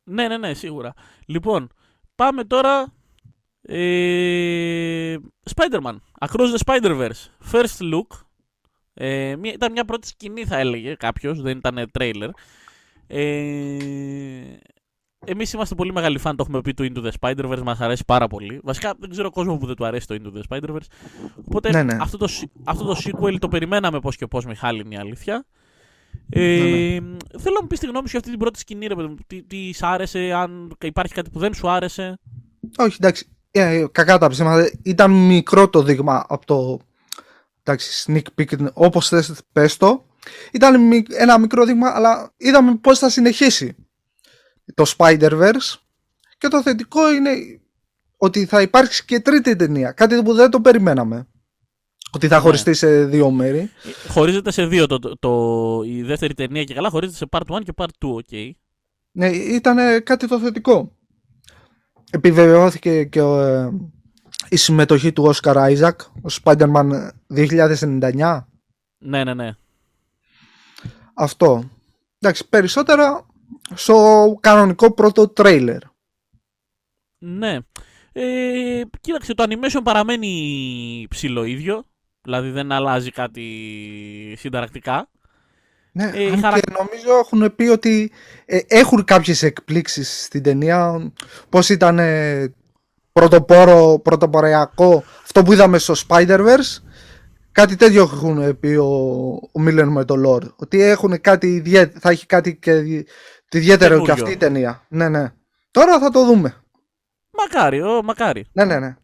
[0.03, 0.93] Ναι, ναι, ναι, σίγουρα.
[1.25, 1.69] Λοιπόν,
[2.15, 2.93] πάμε τώρα.
[3.61, 5.15] Ε,
[5.55, 5.95] Spider-Man.
[6.27, 7.51] Across the Spider-Verse.
[7.51, 8.07] First look.
[8.93, 12.29] Ε, μια- ήταν μια πρώτη σκηνή, θα έλεγε κάποιος, δεν ήταν τρέιλερ.
[13.07, 13.77] Ε,
[15.25, 18.27] Εμείς είμαστε πολύ μεγάλοι φαν, το έχουμε πει του Into the Spider-Verse, μας αρέσει πάρα
[18.27, 18.59] πολύ.
[18.63, 20.87] Βασικά δεν ξέρω κόσμο που δεν του αρέσει το Into the Spider-Verse.
[21.45, 21.97] Οπότε Ναι, ναι.
[22.01, 25.45] Αυτό, το, σι- αυτό το sequel το περιμέναμε πώς και πώς, Μιχάλη, είναι η αλήθεια.
[26.29, 28.95] Ε, Ναι, Θέλω να μου πεις τη γνώμη σου για αυτή την πρώτη σκηνή, ρε
[28.95, 29.15] παιδί μου.
[29.27, 32.19] Τι, τι σ' άρεσε, αν υπάρχει κάτι που δεν σου άρεσε.
[32.77, 33.27] Όχι, εντάξει.
[33.51, 34.71] Ε, κακά τα ψέματα.
[34.83, 36.79] Ήταν μικρό το δείγμα από το
[37.63, 40.05] εντάξει, sneak peek, όπως θες πες το.
[40.51, 43.75] Ήταν μι- ένα μικρό δείγμα, αλλά είδαμε πώς θα συνεχίσει
[44.73, 45.75] το Spider-Verse.
[46.37, 47.29] Και το θετικό είναι
[48.17, 49.91] ότι θα υπάρξει και τρίτη ταινία.
[49.91, 51.27] Κάτι που δεν το περιμέναμε.
[52.11, 52.41] Ότι θα Ναι.
[52.41, 53.59] χωριστεί σε δύο μέρη.
[53.59, 57.55] Ε, Χωρίζεται σε δύο το, το, το- η δεύτερη ταινία και καλά, χωρίζεται σε part
[57.55, 58.57] 1 και part 2, οκ.
[59.11, 60.97] Ναι, ήταν κάτι το θετικό.
[62.11, 63.69] Επιβεβαιώθηκε και ε,
[64.49, 68.39] η συμμετοχή του Oscar Isaac, ο Spider-Man 2099.
[68.97, 69.55] Ναι, ναι, ναι.
[71.13, 71.69] Αυτό.
[72.19, 73.25] Εντάξει, περισσότερα
[73.73, 75.81] στο κανονικό πρώτο τρέιλερ.
[77.17, 77.57] Ναι.
[78.11, 81.83] Ε, κοίταξε, το animation παραμένει ψηλό ίδιο.
[82.21, 83.45] Δηλαδή δεν αλλάζει κάτι
[84.37, 85.09] συνταρακτικά.
[85.91, 88.11] Ναι, Ε, αν χαρα- και νομίζω έχουν πει ότι
[88.45, 91.11] ε, έχουν κάποιες εκπλήξεις στην ταινία.
[91.49, 92.53] Πώς ήταν ε,
[93.11, 96.83] πρωτοπόρο, πρωτοποριακό αυτό που είδαμε στο Spider-Verse.
[97.51, 98.85] Κάτι τέτοιο έχουν πει ο,
[99.51, 100.49] ο Μίλεν με το Lord.
[100.55, 103.05] Ότι έχουν κάτι ιδιαί- θα έχει κάτι και
[103.49, 104.23] δι- ιδιαίτερο και Καινούριο.
[104.23, 104.85] αυτή η ταινία.
[104.89, 105.31] Ναι, ναι.
[105.71, 106.55] Τώρα θα το δούμε.
[107.37, 108.45] Μακάρι, ο, μακάρι.
[108.51, 108.95] Ναι, ναι, ναι.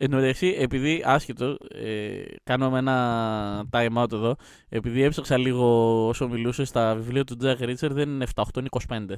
[0.00, 4.36] Εν τω μεταξύ, επειδή άσχετο, ε, κάνουμε ένα time out εδώ.
[4.68, 5.66] Επειδή έψαξα λίγο
[6.08, 9.14] όσο μιλούσε στα βιβλία του Jack Reacher, δεν είναι 7, 8, είναι 25.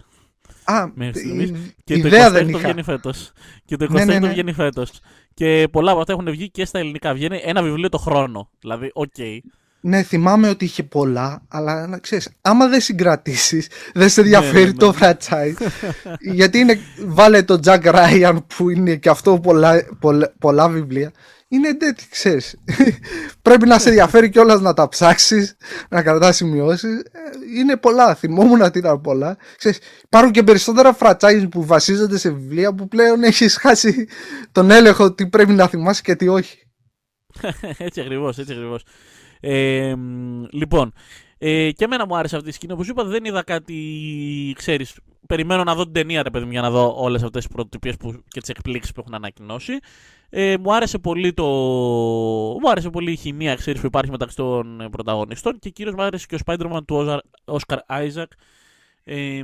[0.65, 1.75] Α, Μέχρι η- στιγμής.
[1.85, 2.59] Και η το ιδέα 26 δεν το είχα.
[2.59, 3.33] βγαίνει φέτος.
[3.65, 4.33] Και το 26 Ναι, ναι, το ναι.
[4.33, 5.01] βγαίνει φέτος.
[5.35, 7.13] Και πολλά από αυτά έχουν βγει και στα ελληνικά.
[7.15, 8.51] Βγαίνει ένα βιβλίο το χρόνο.
[8.61, 9.15] Δηλαδή, οκ.
[9.81, 14.71] Ναι, θυμάμαι ότι είχε πολλά, αλλά να ξέρεις, άμα δεν συγκρατήσεις, δεν σε ενδιαφέρει ναι,
[14.71, 14.99] ναι, το ναι.
[15.01, 15.67] franchise.
[16.39, 21.13] γιατί είναι, βάλε το Jack Ryan που είναι και αυτό πολλά, πολλά, πολλά βιβλία.
[21.53, 22.57] Είναι τέτοιο, ξέρεις.
[23.43, 25.57] Πρέπει να σε ενδιαφέρει κιόλας να τα ψάξεις,
[25.89, 27.03] να κρατάς σημειώσεις.
[27.57, 29.37] Είναι πολλά, θυμόμουν ότι ήταν πολλά.
[29.57, 34.09] Ξέρεις, υπάρχουν και περισσότερα franchise που βασίζονται σε βιβλία που πλέον έχεις χάσει
[34.53, 36.59] τον έλεγχο τι πρέπει να θυμάσαι και τι όχι.
[37.79, 38.83] έτσι ακριβώς, έτσι ακριβώς.
[39.41, 39.95] Ε,
[40.51, 40.93] λοιπόν,
[41.39, 42.73] ε, και εμένα μου άρεσε αυτή η σκηνή.
[42.73, 43.75] Όπως είπα, δεν είδα κάτι,
[44.57, 44.95] ξέρεις.
[45.27, 47.97] Περιμένω να δω την ταινία, ρε παιδί μου, για να δω όλες αυτές τις πρωτοτυπίες
[48.29, 49.73] και τις εκπλήξεις που έχουν ανακοινώσει.
[50.31, 51.45] Ε, μου άρεσε πολύ το.
[52.63, 56.27] Μου άρεσε πολύ η χημεία ξέρεις, που υπάρχει μεταξύ των πρωταγωνιστών και κυρίως μου άρεσε
[56.29, 58.25] και ο Spider-Man του Oscar Isaac.
[59.05, 59.43] Ε,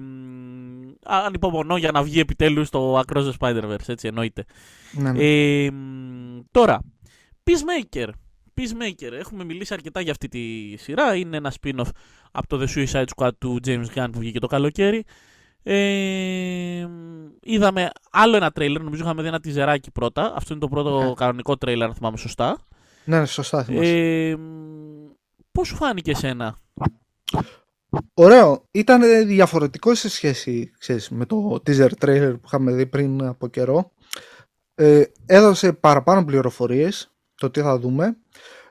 [1.04, 4.44] ανυπομονώ για να βγει επιτέλους το Across the Spider-Verse, έτσι εννοείται.
[4.92, 5.24] Ναι, ναι.
[5.24, 5.70] Ε,
[6.50, 6.80] τώρα,
[7.44, 8.08] Peacemaker.
[8.56, 9.12] Peacemaker.
[9.12, 11.14] Έχουμε μιλήσει αρκετά για αυτή τη σειρά.
[11.14, 11.88] Είναι ένα spin-off
[12.32, 15.04] από το The Suicide Squad του James Gunn που βγήκε το καλοκαίρι.
[15.62, 16.88] Ε,
[17.42, 20.32] είδαμε άλλο ένα τρέιλερ, νομίζω είχαμε δει ένα τιζεράκι πρώτα.
[20.36, 21.14] Αυτό είναι το πρώτο ναι.
[21.14, 22.58] κανονικό τρέιλερ, αν θυμάμαι σωστά.
[23.04, 23.92] Ναι, ναι σωστά θυμάσαι.
[23.92, 24.36] Ε,
[25.52, 26.58] πώς σου φάνηκε εσένα;
[28.14, 28.68] Ωραίο.
[28.70, 33.92] Ήταν διαφορετικό σε σχέση ξέρεις, με το teaser trailer που είχαμε δει πριν από καιρό.
[34.74, 38.16] Ε, έδωσε παραπάνω πληροφορίες το τι θα δούμε.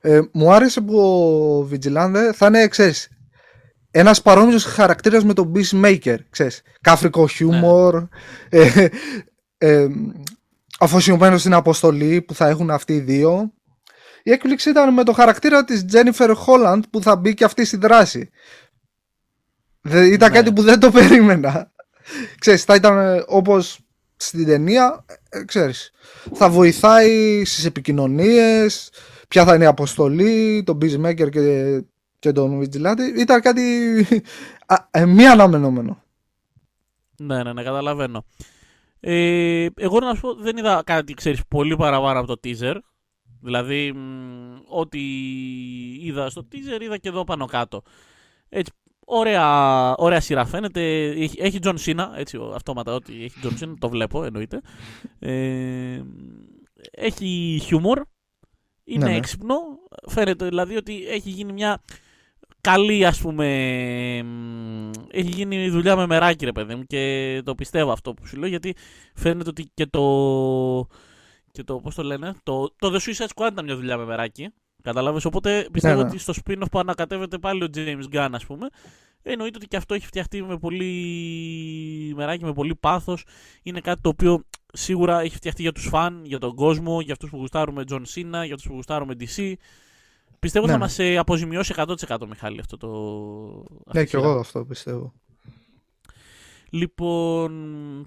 [0.02, 3.10] Ε, μου άρεσε που ο Vigilante θα είναι, ξέρεις,
[3.92, 8.08] ένας παρόμοιος χαρακτήρας με τον Peacemaker, ξέρεις, κάφρικο χιούμορ, ναι.
[8.50, 8.90] ε,
[9.58, 9.88] ε,
[10.80, 13.54] αφοσιωμένος στην αποστολή που θα έχουν αυτοί οι δύο.
[14.24, 17.78] Η έκπληξη ήταν με το χαρακτήρα της Jennifer Holland που θα μπει και αυτή στη
[17.78, 18.30] δράση.
[19.84, 20.38] Ήταν ναι.
[20.38, 21.72] κάτι που δεν το περίμενα.
[22.40, 23.80] Ξέρεις, θα ήταν ε, όπως
[24.16, 25.92] στην ταινία, ε, ξέρεις,
[26.34, 28.92] θα βοηθάει στις επικοινωνίες,
[29.28, 31.84] ποια θα είναι η αποστολή, τον Peacemaker και,
[32.20, 33.18] και τον Vigilante.
[33.20, 33.62] Ήταν κάτι
[34.92, 36.04] ε, μη αναμενόμενο.
[37.18, 38.26] Ναι, ναι, ναι, καταλαβαίνω.
[39.00, 42.76] Ε, εγώ να σου πω, δεν είδα κάτι, ξέρεις, πολύ παραπάνω από το teaser.
[43.42, 43.94] Δηλαδή,
[44.70, 45.00] ό,τι
[46.02, 47.82] είδα στο teaser, είδα και εδώ πάνω κάτω.
[48.50, 48.72] Έτσι,
[49.06, 51.06] ωραία, ωραία σειρά φαίνεται.
[51.10, 54.62] Έχει, έχει John Cena, έτσι, αυτόματα, ότι έχει John Cena, το βλέπω, εννοείται.
[55.20, 56.02] Ε,
[56.92, 58.02] έχει χιούμορ,
[58.84, 59.18] είναι ναι, ναι.
[59.18, 59.56] έξυπνο.
[60.08, 61.82] Φαίνεται δηλαδή ότι έχει γίνει μια
[62.62, 63.46] καλή ας πούμε
[65.12, 68.50] έχει γίνει δουλειά με μεράκι ρε παιδί μου και το πιστεύω αυτό που σου λέω
[68.50, 68.76] γιατί
[69.16, 70.88] φαίνεται ότι και το
[71.52, 74.50] και το πώς το λένε το, το The Suicide Squad ήταν μια δουλειά με μεράκι
[74.86, 76.10] Κατάλαβες, οπότε πιστεύω ναι, ναι.
[76.10, 78.68] ότι στο spin-off που ανακατεύεται πάλι ο James Gunn ας πούμε
[79.22, 83.24] εννοείται ότι και αυτό έχει φτιαχτεί με πολύ μεράκι, με πολύ πάθος
[83.64, 84.44] είναι κάτι το οποίο
[84.74, 88.30] σίγουρα έχει φτιαχτεί για τους φαν, για τον κόσμο, για αυτούς που γουστάρουμε John Cena,
[88.46, 89.54] για αυτούς που γουστάρουμε DC.
[90.40, 90.72] Πιστεύω ναι.
[90.72, 92.90] θα μας ε, αποζημιώσει 100% Μιχάλη αυτό το...
[93.94, 95.14] Ναι και εγώ αυτό πιστεύω.
[96.70, 97.52] Λοιπόν,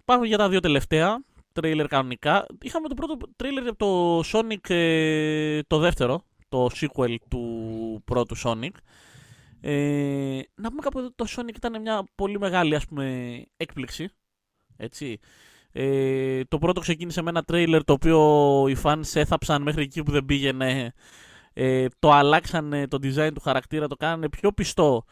[0.04, 2.46] πάμε για τα δύο τελευταία τρέιλερ κανονικά.
[2.62, 8.70] Είχαμε το πρώτο τρέιλερ από το Sonic ε, το δεύτερο, το sequel του πρώτου Sonic.
[9.60, 14.08] Ε, να πούμε κάπου ότι το Sonic ήταν μια πολύ μεγάλη ας πούμε έκπληξη.
[14.76, 15.18] Έτσι.
[15.72, 18.18] Ε, το πρώτο ξεκίνησε με ένα τρέιλερ το οποίο
[18.68, 20.92] οι fans έθαψαν μέχρι εκεί που δεν πήγαινε.
[21.52, 25.04] Ε, το αλλάξανε το design του χαρακτήρα, το κάνανε πιο πιστό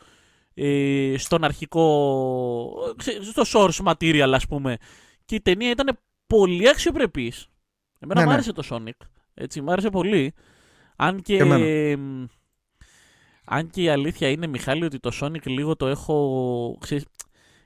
[0.54, 4.76] ε, στον αρχικό, στο source material ας πούμε.
[5.24, 7.48] Και η ταινία ήταν πολύ αξιοπρεπής.
[7.98, 8.34] Εμένα ναι, μου ναι.
[8.34, 9.06] άρεσε το Sonic.
[9.34, 10.34] Έτσι, μου άρεσε πολύ.
[10.96, 11.42] Αν και,
[13.44, 16.76] αν και η αλήθεια είναι, Μιχάλη, ότι το Sonic λίγο το έχω...
[16.80, 17.04] Ξέρεις,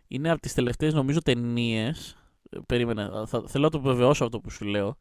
[0.08, 2.20] είναι από τις τελευταίες νομίζω ταινίες
[2.66, 4.96] Περίμενε, θα, θέλω να το βεβαιώσω αυτό που σου λέω.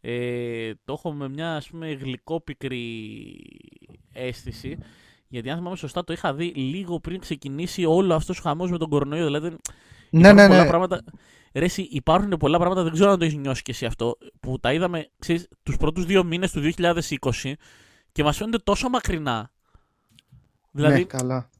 [0.00, 2.96] Ε, το έχω με μια ας πούμε γλυκόπικρη
[4.12, 4.78] αίσθηση.
[5.28, 8.78] Γιατί αν θυμάμαι σωστά το είχα δει λίγο πριν ξεκινήσει όλο αυτός ο χαμός με
[8.78, 9.24] τον κορονοϊό.
[9.24, 9.56] Δηλαδή.
[10.10, 10.66] Ναι, ναι, ναι.
[10.66, 11.04] Πράγματα...
[11.56, 14.72] Ρε, υπάρχουν πολλά πράγματα, δεν ξέρω αν το έχεις νιώσει και εσύ αυτό, που τα
[14.72, 15.10] είδαμε
[15.62, 17.52] τους πρώτους δύο μήνες του 2020
[18.12, 19.52] και μας φαίνονται τόσο μακρινά.
[20.70, 21.50] Δηλαδή, ναι, καλά.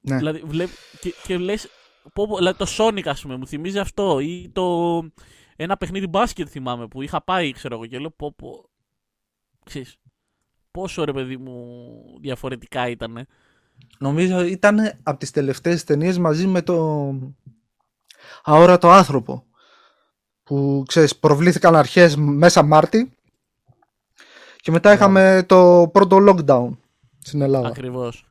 [0.00, 0.16] Ναι.
[0.16, 0.66] Δηλαδή, βλέ...
[1.00, 1.68] και, και λες,
[2.12, 4.20] πω, δηλαδή το Sonic, ας πούμε, μου θυμίζει αυτό.
[4.20, 4.98] Ή το.
[5.56, 8.32] Ένα παιχνίδι μπάσκετ θυμάμαι που είχα πάει, ξέρω εγώ, και λέω πω.
[8.32, 8.68] πω
[9.64, 9.96] ξέρεις,
[10.70, 11.74] πόσο ρε παιδί μου
[12.20, 13.26] διαφορετικά ήταν.
[13.98, 17.08] Νομίζω ήταν από τις τελευταίες ταινίες μαζί με το
[18.44, 19.44] αόρατο άνθρωπο
[20.42, 23.12] που ξέρεις προβλήθηκαν αρχές μέσα Μάρτι
[24.56, 26.70] και μετά είχαμε το πρώτο lockdown
[27.18, 27.68] στην Ελλάδα.
[27.68, 28.24] Ακριβώς.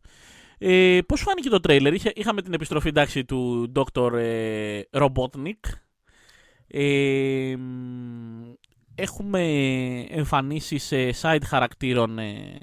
[0.58, 4.14] Ε, Πώς φάνηκε το τρέιλερ, Είχε, είχαμε την επιστροφή εντάξει, του Dr.
[4.14, 5.60] Ε, Robotnik.
[6.68, 7.56] Ε,
[8.96, 9.42] έχουμε
[10.10, 12.58] εμφανίσει σε side χαρακτήρων ε,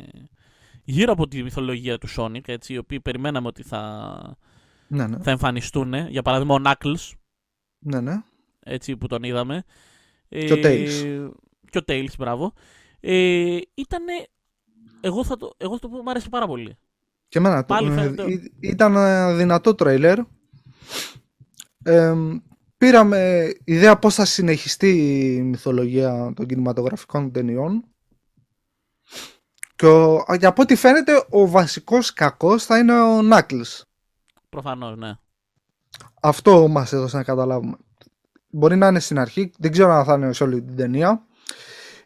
[0.84, 4.36] γύρω από τη μυθολογία του Sonic, έτσι, οι οποίοι περιμέναμε ότι θα,
[4.88, 5.16] Ναι, ναι.
[5.22, 5.94] θα εμφανιστούν.
[5.94, 7.12] Για παράδειγμα, ο Knuckles,
[7.86, 8.22] ναι, ναι.
[8.60, 9.64] έτσι, που τον είδαμε.
[10.28, 11.30] Και ο Tails.
[11.70, 12.52] Και ο Tails, μπράβο.
[13.00, 14.12] Ε, ήτανε,
[15.00, 16.76] εγώ θα το, εγώ θα το πω, μου άρεσε πάρα πολύ.
[17.28, 20.18] Και εμένα το- Πάλι ε, φαίνεται- ή- ήταν ένα δυνατό τρέιλερ.
[21.84, 22.14] Ε,
[22.78, 24.88] πήραμε ιδέα πώς θα συνεχιστεί
[25.36, 27.84] η μυθολογία των κινηματογραφικών ταινιών.
[29.76, 33.82] Και ο, για από ό,τι φαίνεται ο βασικός κακός θα είναι ο Knuckles.
[34.48, 35.12] Προφανώς, ναι.
[36.26, 37.76] Αυτό μας έδωσε να καταλάβουμε.
[38.50, 41.22] Μπορεί να είναι στην αρχή, δεν ξέρω αν θα είναι σε όλη την ταινία.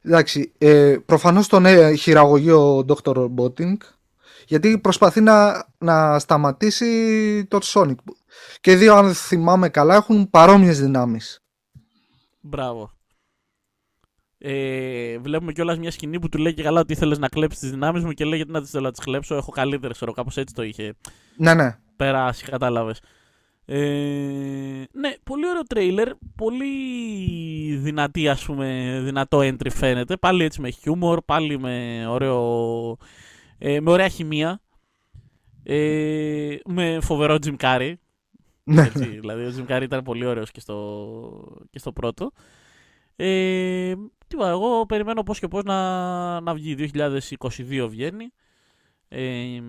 [0.02, 3.14] Εντάξει, ε, προφανώς τον ε, χειραγωγεί ο Dr.
[3.16, 3.76] Roboting
[4.46, 7.94] γιατί προσπαθεί να, να σταματήσει το Sonic.
[8.61, 11.42] Και οι δύο, αν θυμάμαι καλά, έχουν παρόμοιες δυνάμεις.
[12.40, 12.90] Μπράβο.
[14.38, 17.70] Ε, βλέπουμε κιόλας μια σκηνή που του λέει και καλά ότι ήθελες να κλέψεις τις
[17.70, 19.35] δυνάμεις μου και λέει γιατί να τις θέλω να τις κλέψω.
[19.35, 20.94] Έχω καλύτερες, ξέρω, κάπως έτσι το είχε
[21.37, 21.78] Ναι, ναι.
[21.96, 23.00] περάσει, κατάλαβες.
[23.72, 26.09] Ε, ναι, πολύ ωραίο τρέιλερ.
[26.37, 30.16] Πολύ δυνατή, ας πούμε, δυνατό entry φαίνεται.
[30.16, 32.96] Πάλι έτσι με χιούμορ, πάλι με, ωραίο,
[33.59, 34.61] ε, με ωραία χημεία.
[35.62, 37.92] Ε, με φοβερό Jim Carrey.
[38.64, 38.83] ναι.
[38.83, 42.33] Έτσι, δηλαδή ο Jim Carrey ήταν πολύ ωραίος και στο, και στο πρώτο.
[43.16, 43.94] Ε,
[44.26, 46.90] τι είπα, εγώ περιμένω πώς και πώς να, να βγει.
[47.28, 48.33] 2022 βγαίνει.
[49.09, 49.61] Ε,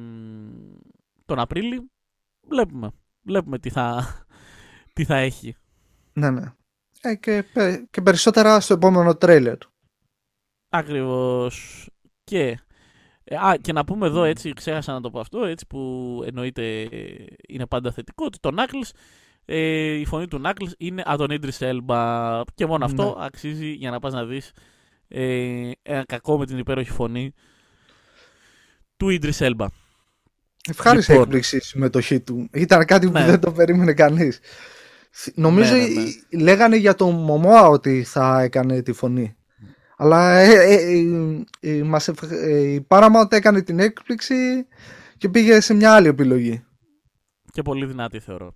[1.25, 1.89] τον Απρίλη.
[2.47, 2.91] Βλέπουμε.
[3.23, 4.07] Βλέπουμε τι θα,
[4.93, 5.55] τι θα έχει.
[6.13, 6.53] ναι, ναι.
[7.01, 9.57] Ε, και, πε- και περισσότερα στο επόμενο τρέιλερ.
[10.69, 11.87] Ακριβώς.
[12.23, 12.59] Και,
[13.23, 16.81] ε, α, και να πούμε εδώ έτσι, ξέχασα να το πω αυτό, έτσι που εννοείται
[16.81, 18.89] ε, είναι πάντα θετικό, ότι το Knuckles,
[19.45, 23.25] ε, η φωνή του Knuckles είναι από τον Idris Elba και μόνο αυτό Ναι.
[23.25, 24.51] αξίζει για να πας να δεις
[25.07, 27.33] ε, ένα κακό με την υπέροχη φωνή
[28.97, 29.65] του Idris Elba.
[30.69, 31.25] Ευχάριστη Λοιπόν.
[31.27, 32.49] έκπληξη η συμμετοχή του.
[32.53, 33.25] Ήταν κάτι που Ναι.
[33.25, 34.39] δεν το περίμενε κανείς.
[35.35, 36.01] Νομίζω Ναι, ναι, ναι.
[36.29, 39.35] οι- λέγανε για τον Μωμόα ότι θα έκανε τη φωνή.
[39.97, 40.73] Αλλά ε, ε,
[41.59, 44.35] ε, ε, μας ευχ- ε, η Paramount έκανε την έκπληξη
[45.17, 46.63] και πήγε σε μια άλλη επιλογή.
[47.51, 48.55] Και πολύ δυνατή θεωρώ.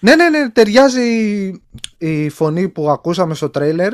[0.00, 1.62] Ναι, ναι, ναι, ταιριάζει η,
[1.98, 3.92] η φωνή που ακούσαμε στο τρέιλερ.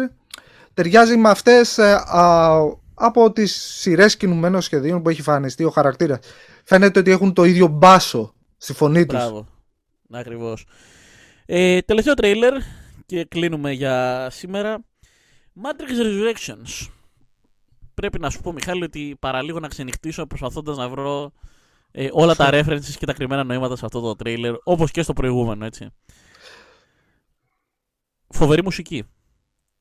[0.75, 2.51] Ταιριάζει με αυτές ε, α,
[2.95, 6.19] από τις σειρές κινουμένων σχεδίων που έχει φανιστεί ο χαρακτήρας.
[6.68, 9.18] Φαίνεται ότι έχουν το ίδιο μπάσο στη φωνή τους.
[9.18, 9.46] Μπράβο.
[10.11, 10.66] Ακριβώς.
[11.46, 12.52] Ε, τελευταίο τρέιλερ
[13.07, 14.85] και κλείνουμε για σήμερα.
[15.62, 16.88] Matrix Resurrections.
[17.94, 21.33] Πρέπει να σου πω, Μιχάλη, ότι παραλίγο να ξενυχτήσω προσπαθώντας να βρω
[21.90, 25.12] ε, όλα τα references και τα κρυμμένα νοήματα σε αυτό το τρέιλερ, όπως και στο
[25.12, 25.90] προηγούμενο, έτσι.
[28.29, 29.05] Φοβερή μουσική.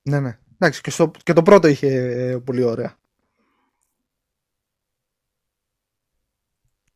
[0.02, 0.39] Ναι, ναι.
[0.54, 2.98] Εντάξει, και, στο, και το πρώτο είχε ε, πολύ ωραία.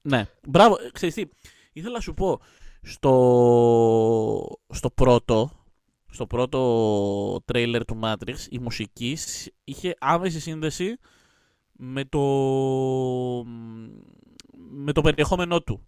[0.01, 0.25] Ναι.
[0.47, 0.75] Μπράβο.
[0.85, 1.25] Ε, Ξέρεις τι,
[1.73, 2.39] ήθελα να σου πω,
[2.81, 5.51] στο, στο πρώτο,
[6.12, 10.97] στο πρώτο τρέιλερ του Matrix, η μουσική σ- είχε άμεση σύνδεση
[11.71, 12.19] με το,
[14.69, 15.88] με το περιεχόμενό του.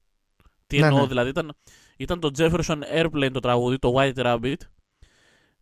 [0.67, 1.07] Τι Ναι, εννοώ, ναι.
[1.07, 1.53] δηλαδή ήταν,
[1.97, 4.55] ήταν το Jefferson Airplane το τραγούδι, το White Rabbit,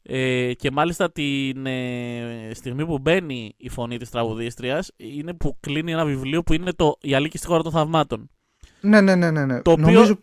[0.02, 5.92] ε, και μάλιστα την ε, στιγμή που μπαίνει η φωνή της τραγουδίστριας είναι που κλείνει
[5.92, 8.30] ένα βιβλίο που είναι το «Η Αλίκη στη χώρα των θαυμάτων».
[8.82, 9.46] Ναι, ναι, ναι, ναι.
[9.46, 9.62] ναι.
[9.62, 10.20] Το οποίο- Νομίζω...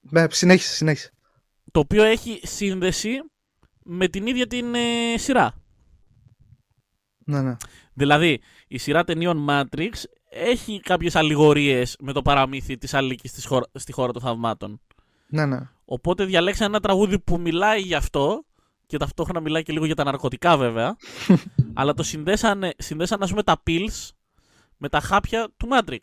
[0.00, 1.10] Ναι, συνέχισε, συνέχισε.
[1.72, 3.10] το οποίο έχει σύνδεση
[3.82, 5.54] με την ίδια την ε, σειρά.
[7.24, 7.56] Ναι, ναι.
[7.94, 9.90] Δηλαδή, η σειρά ταινίων Matrix
[10.30, 14.80] έχει κάποιες αλληγορίες με το παραμύθι της Αλίκης της χώρα, στη χώρα των θαυμάτων.
[15.28, 15.58] ναι, ναι.
[15.84, 18.44] Οπότε διαλέξαν ένα τραγούδι που μιλάει γι' αυτό
[18.86, 20.96] και ταυτόχρονα μιλάει και λίγο για τα ναρκωτικά βέβαια.
[21.74, 24.08] αλλά το συνδέσανε, συνδέσαν ας πούμε τα pills
[24.76, 25.98] με τα χάπια του Matrix.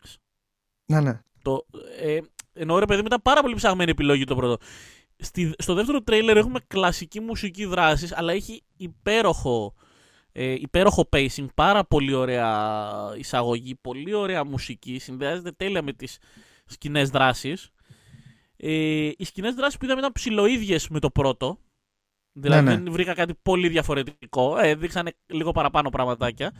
[0.86, 1.20] ναι, ναι.
[1.42, 1.66] Το,
[2.00, 2.18] ε,
[2.52, 4.56] εννοώ ρε παιδί μου ήταν πάρα πολύ ψαγμένη επιλογή το πρώτο.
[5.16, 9.74] Στη, στο δεύτερο τρέιλερ έχουμε κλασική μουσική δράσης, αλλά έχει υπέροχο,
[10.32, 16.18] ε, υπέροχο pacing, πάρα πολύ ωραία εισαγωγή, πολύ ωραία μουσική, συνδυάζεται τέλεια με τις
[16.66, 17.70] σκηνές δράσης.
[18.56, 21.58] Ε, οι σκηνές δράσης που είδαμε ήταν ψιλοίδιες με το πρώτο,
[22.32, 22.82] δηλαδή Ναι, ναι.
[22.82, 26.52] δεν βρήκα κάτι πολύ διαφορετικό, ε, δείξανε λίγο παραπάνω πραγματάκια.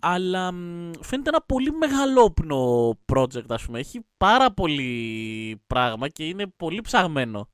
[0.00, 3.78] Αλλά μ, φαίνεται ένα πολύ μεγαλόπνο project, ας πούμε.
[3.78, 7.48] Έχει πάρα πολύ πράγμα και είναι πολύ ψαγμένο.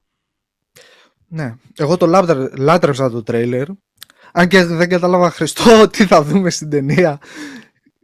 [1.29, 1.55] Ναι.
[1.77, 3.67] Εγώ το λάτρε- λάτρεψα το τρέιλερ.
[4.33, 7.19] Αν και δεν κατάλαβα Χριστό τι θα δούμε στην ταινία.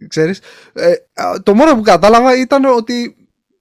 [0.09, 0.41] Ξέρεις.
[0.73, 3.17] Ε, α, το μόνο που κατάλαβα ήταν ότι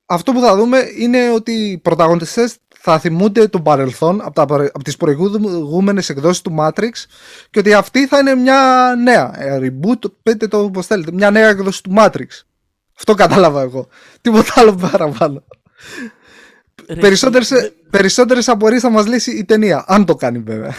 [0.06, 4.70] αυτό που θα δούμε είναι ότι οι πρωταγωνιστές θα θυμούνται τον παρελθόν από, τα, παρε-
[4.74, 6.92] από τις προηγούμενες εκδόσεις του Matrix
[7.50, 11.50] και ότι αυτή θα είναι μια νέα ε, reboot, πείτε το όπως θέλετε, μια νέα
[11.50, 12.28] εκδόση του Matrix.
[12.98, 13.88] Αυτό κατάλαβα εγώ.
[14.22, 15.44] Τίποτα άλλο παραπάνω.
[17.00, 20.76] Περισσότερες, περισσότερες απορίες θα μας λύσει η ταινία, αν το κάνει βέβαια.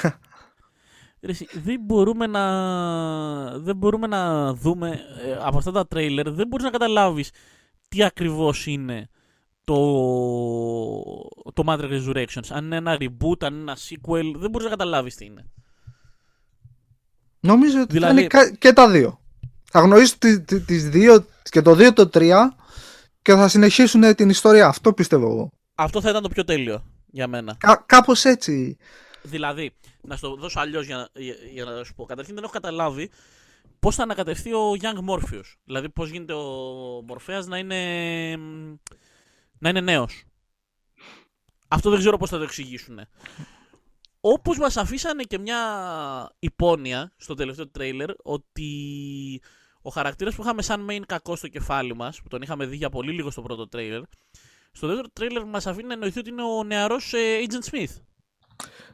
[1.53, 4.89] δεν, μπορούμε να, δεν μπορούμε να δούμε
[5.27, 7.31] ε, από αυτά τα τρέιλερ, δεν μπορείς να καταλάβεις
[7.89, 9.09] τι ακριβώς είναι
[9.65, 9.77] το,
[11.53, 12.49] το Matrix Resurrections.
[12.49, 15.51] Αν είναι ένα reboot, αν είναι ένα sequel, δεν μπορείς να καταλάβεις τι είναι.
[17.41, 18.21] Νομίζω ότι δηλαδή...
[18.21, 19.21] είναι και τα δύο.
[19.71, 20.19] Θα γνωρίσει
[20.67, 22.57] τις δύο και το δύο το τρία
[23.23, 24.67] και θα συνεχίσουν την ιστορία.
[24.67, 25.51] Αυτό πιστεύω εγώ.
[25.75, 27.57] Αυτό θα ήταν το πιο τέλειο για μένα.
[27.59, 28.77] Κα, κάπως έτσι.
[29.23, 32.05] Δηλαδή, να σου το δώσω αλλιώς για, για, για, να σου πω.
[32.05, 33.11] Καταρχήν δεν έχω καταλάβει
[33.79, 35.55] πώς θα ανακατευθεί ο Young Morpheus.
[35.65, 36.47] Δηλαδή, πώς γίνεται ο
[37.07, 37.79] Μορφέα να είναι,
[39.63, 40.25] να είναι νέος.
[41.69, 43.01] Αυτό δεν ξέρω πώς θα το εξηγήσουν.
[44.21, 45.59] Όπως μας αφήσανε και μια
[46.39, 48.71] υπόνοια στο τελευταίο τρέιλερ ότι
[49.83, 52.91] ο χαρακτήρας που είχαμε σαν main κακό στο κεφάλι μας, που τον είχαμε δει για
[52.91, 54.03] πολύ λίγο στο πρώτο τρέιλερ,
[54.73, 58.01] στο δεύτερο τρέιλερ μας αφήνει να εννοηθεί ότι είναι ο νεαρός ε, Agent Smith.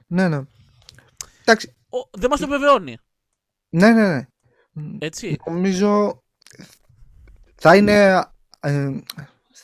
[0.06, 0.42] Ναι, ναι.
[1.40, 1.76] Εντάξει.
[1.88, 2.98] Ο, δεν μας το επιβεβαιώνει.
[3.68, 4.26] Ναι, ναι, ναι.
[4.98, 5.36] Έτσι.
[5.46, 6.22] Νομίζω
[7.54, 8.24] θα είναι...
[8.60, 9.00] Ε,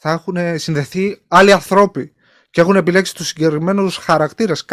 [0.07, 2.13] θα έχουν συνδεθεί άλλοι ανθρώποι
[2.51, 4.65] και έχουν επιλέξει τους συγκεκριμένους χαρακτήρες.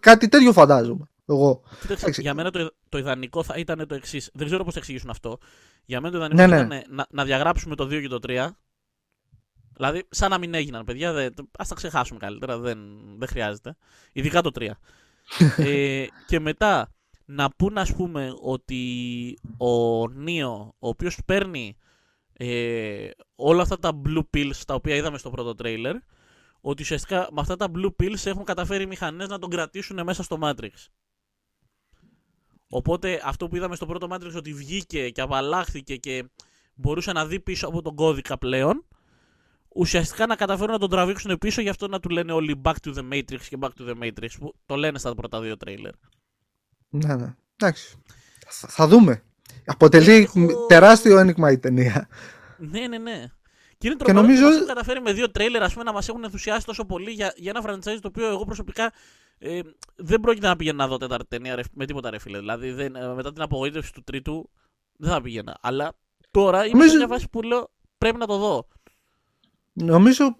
[0.00, 1.08] κάτι τέτοιο φαντάζομαι.
[1.26, 1.62] Εγώ.
[1.80, 4.30] Κοίταξε, για μένα το, το ιδανικό θα ήταν το εξής.
[4.34, 5.38] Δεν ξέρω πώς θα εξηγήσουν αυτό.
[5.84, 6.76] Για μένα το ιδανικό ναι, θα ναι.
[6.76, 8.48] ήταν να, να διαγράψουμε το 2 και το 3.
[9.76, 11.10] Δηλαδή, σαν να μην έγιναν, παιδιά.
[11.58, 12.58] Α τα ξεχάσουμε καλύτερα.
[12.58, 12.78] Δεν,
[13.18, 13.76] δεν χρειάζεται.
[14.12, 14.70] Ειδικά το 3.
[15.56, 16.92] ε, και μετά
[17.24, 21.76] να πούν, ας πούμε, ότι ο Νίο, ο οποίος παίρνει
[22.38, 25.94] ε, όλα αυτά τα blue pills τα οποία είδαμε στο πρώτο trailer,
[26.60, 30.22] ότι ουσιαστικά με αυτά τα blue pills έχουν καταφέρει οι μηχανές να τον κρατήσουν μέσα
[30.22, 30.72] στο Matrix.
[32.68, 36.30] Οπότε αυτό που είδαμε στο πρώτο Matrix ότι βγήκε και απαλλάχθηκε και
[36.74, 38.86] μπορούσε να δει πίσω από τον κώδικα πλέον,
[39.68, 42.94] ουσιαστικά να καταφέρουν να τον τραβήξουν πίσω, γι' αυτό να του λένε όλοι Back to
[42.94, 45.92] the Matrix και Back to the Matrix, που το λένε στα πρώτα δύο τρέιλερ.
[46.88, 47.34] Ναι, ναι.
[47.56, 47.96] Εντάξει.
[48.48, 49.25] Θα δούμε.
[49.64, 50.28] Αποτελεί
[50.68, 52.08] τεράστιο ένιγμα η ταινία.
[52.58, 53.24] Ναι, ναι, ναι.
[53.78, 54.58] Και είναι τρομερό νομίζω...
[54.58, 57.52] που καταφέρει με δύο τρέιλερ ας πούμε, να μας έχουν ενθουσιάσει τόσο πολύ για, για
[57.56, 58.92] ένα franchise το οποίο εγώ προσωπικά
[59.38, 59.60] ε,
[59.96, 62.38] δεν πρόκειται να πηγαίνω να δω τέταρτη ταινία με τίποτα ρε φίλε.
[62.38, 64.50] Δηλαδή δεν, ε, μετά την απογοήτευση του τρίτου
[64.96, 65.58] δεν θα πήγαινα.
[65.60, 65.92] Αλλά
[66.30, 66.90] τώρα είμαι νομίζω...
[66.90, 68.68] σε μια φάση που λέω πρέπει να το δω.
[69.72, 70.36] Νομίζω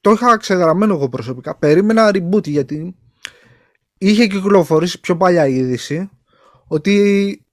[0.00, 1.56] το είχα ξεγραμμένο εγώ προσωπικά.
[1.56, 2.96] Περίμενα reboot γιατί
[3.98, 6.10] είχε κυκλοφορήσει πιο παλιά η είδηση
[6.66, 7.46] ότι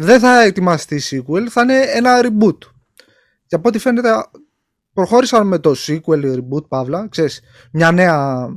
[0.00, 2.58] δεν θα ετοιμαστεί sequel, θα είναι ένα reboot.
[3.46, 4.10] Και από ό,τι φαίνεται
[4.92, 7.40] προχώρησαν με το sequel reboot Παύλα, ξέρεις,
[7.72, 8.48] μια νέα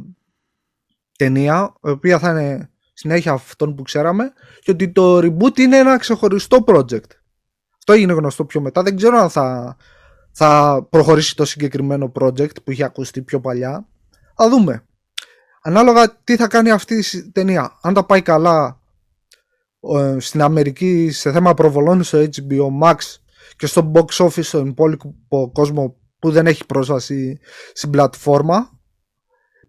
[1.18, 5.98] ταινία, η οποία θα είναι συνέχεια αυτών που ξέραμε και ότι το reboot είναι ένα
[5.98, 7.10] ξεχωριστό project.
[7.78, 8.84] Αυτό έγινε γνωστό πιο μετά.
[8.84, 9.78] Δεν ξέρω αν θα,
[10.32, 13.88] θα προχωρήσει το συγκεκριμένο project που είχε ακουστεί πιο παλιά.
[14.36, 14.86] Θα δούμε.
[15.62, 17.78] Ανάλογα τι θα κάνει αυτή η ταινία.
[17.82, 18.81] Αν τα πάει καλά ε,
[20.18, 22.96] στην Αμερική σε θέμα προβολών στο HBO Max
[23.56, 27.40] και στο box office στον υπόλοιπο κόσμο που δεν έχει πρόσβαση
[27.74, 28.80] στην πλατφόρμα.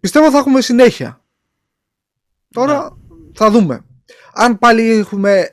[0.00, 1.24] Πιστεύω θα έχουμε συνέχεια.
[2.50, 2.88] Τώρα ναι.
[3.34, 3.84] θα δούμε.
[4.32, 5.50] Αν πάλι έχουμε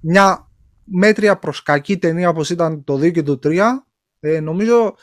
[0.00, 0.50] μια
[0.84, 3.60] μέτρια προς κακή ταινία όπως ήταν το 2 και το 3
[4.20, 4.94] ε, νομίζω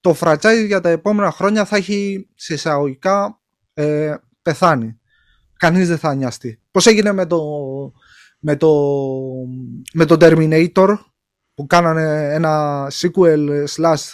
[0.00, 3.40] το franchise για τα επόμενα χρόνια θα έχει σε εισαγωγικά
[3.74, 4.98] ε, πεθάνει.
[5.56, 6.60] Κανείς δεν θα νοιαστεί.
[6.70, 7.40] Πώς έγινε με το,
[8.46, 8.70] με το,
[9.92, 10.96] με το Terminator
[11.54, 14.04] που κάνανε ένα sequel slash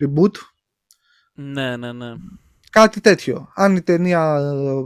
[0.00, 0.34] reboot.
[1.34, 2.14] Ναι, ναι, ναι.
[2.70, 3.52] Κάτι τέτοιο.
[3.54, 4.40] Αν η ταινία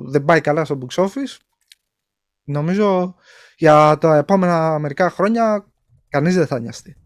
[0.07, 1.37] δεν πάει καλά στο box office,
[2.45, 3.15] νομίζω
[3.57, 5.73] για τα επόμενα μερικά χρόνια
[6.09, 6.97] κανείς δεν θα νοιαστεί.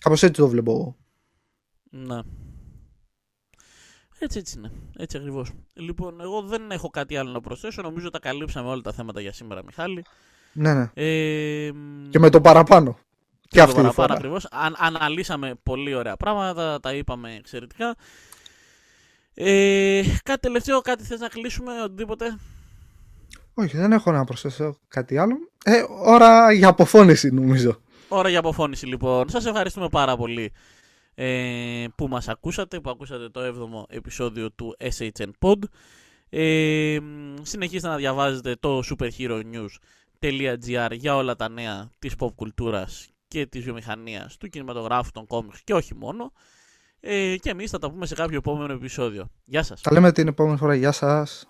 [0.00, 0.96] Κάπως έτσι το βλέπω εγώ.
[1.90, 2.20] Ναι.
[4.18, 4.72] Έτσι, έτσι είναι.
[4.96, 5.52] Έτσι ακριβώς.
[5.72, 7.82] Λοιπόν, εγώ δεν έχω κάτι άλλο να προσθέσω.
[7.82, 10.04] Νομίζω τα καλύψαμε όλα τα θέματα για σήμερα, Μιχάλη.
[10.52, 10.90] Ναι, ναι.
[10.94, 11.70] Ε,
[12.10, 12.98] και με το παραπάνω.
[13.48, 14.14] Και αυτή τη φορά.
[14.14, 14.46] Ακριβώς.
[14.50, 17.96] Αν, αναλύσαμε πολύ ωραία πράγματα, τα είπαμε εξαιρετικά.
[19.34, 22.38] Ε, κάτι τελευταίο, κάτι θες να κλείσουμε, οτιδήποτε;
[23.54, 25.36] Όχι, δεν έχω να προσθέσω κάτι άλλο.
[25.64, 27.80] Ε, ώρα για αποφώνηση νομίζω.
[28.08, 29.28] Ώρα για αποφώνηση λοιπόν.
[29.28, 30.52] Σας ευχαριστούμε πάρα πολύ
[31.14, 35.58] ε, που μας ακούσατε, που ακούσατε το 7ο επεισόδιο του SHN Pod.
[36.30, 36.98] Ε,
[37.42, 38.82] συνεχίστε να διαβάζετε το
[40.20, 45.60] superheronews.gr για όλα τα νέα της pop κουλτούρας και της βιομηχανίας, του κινηματογράφου, των κόμιξ
[45.64, 46.32] και όχι μόνο.
[47.00, 49.30] Ε, και εμείς θα τα πούμε σε κάποιο επόμενο επεισόδιο.
[49.44, 49.80] Γεια σας.
[49.80, 50.74] Τα λέμε την επόμενη φορά.
[50.74, 51.49] Γεια σας.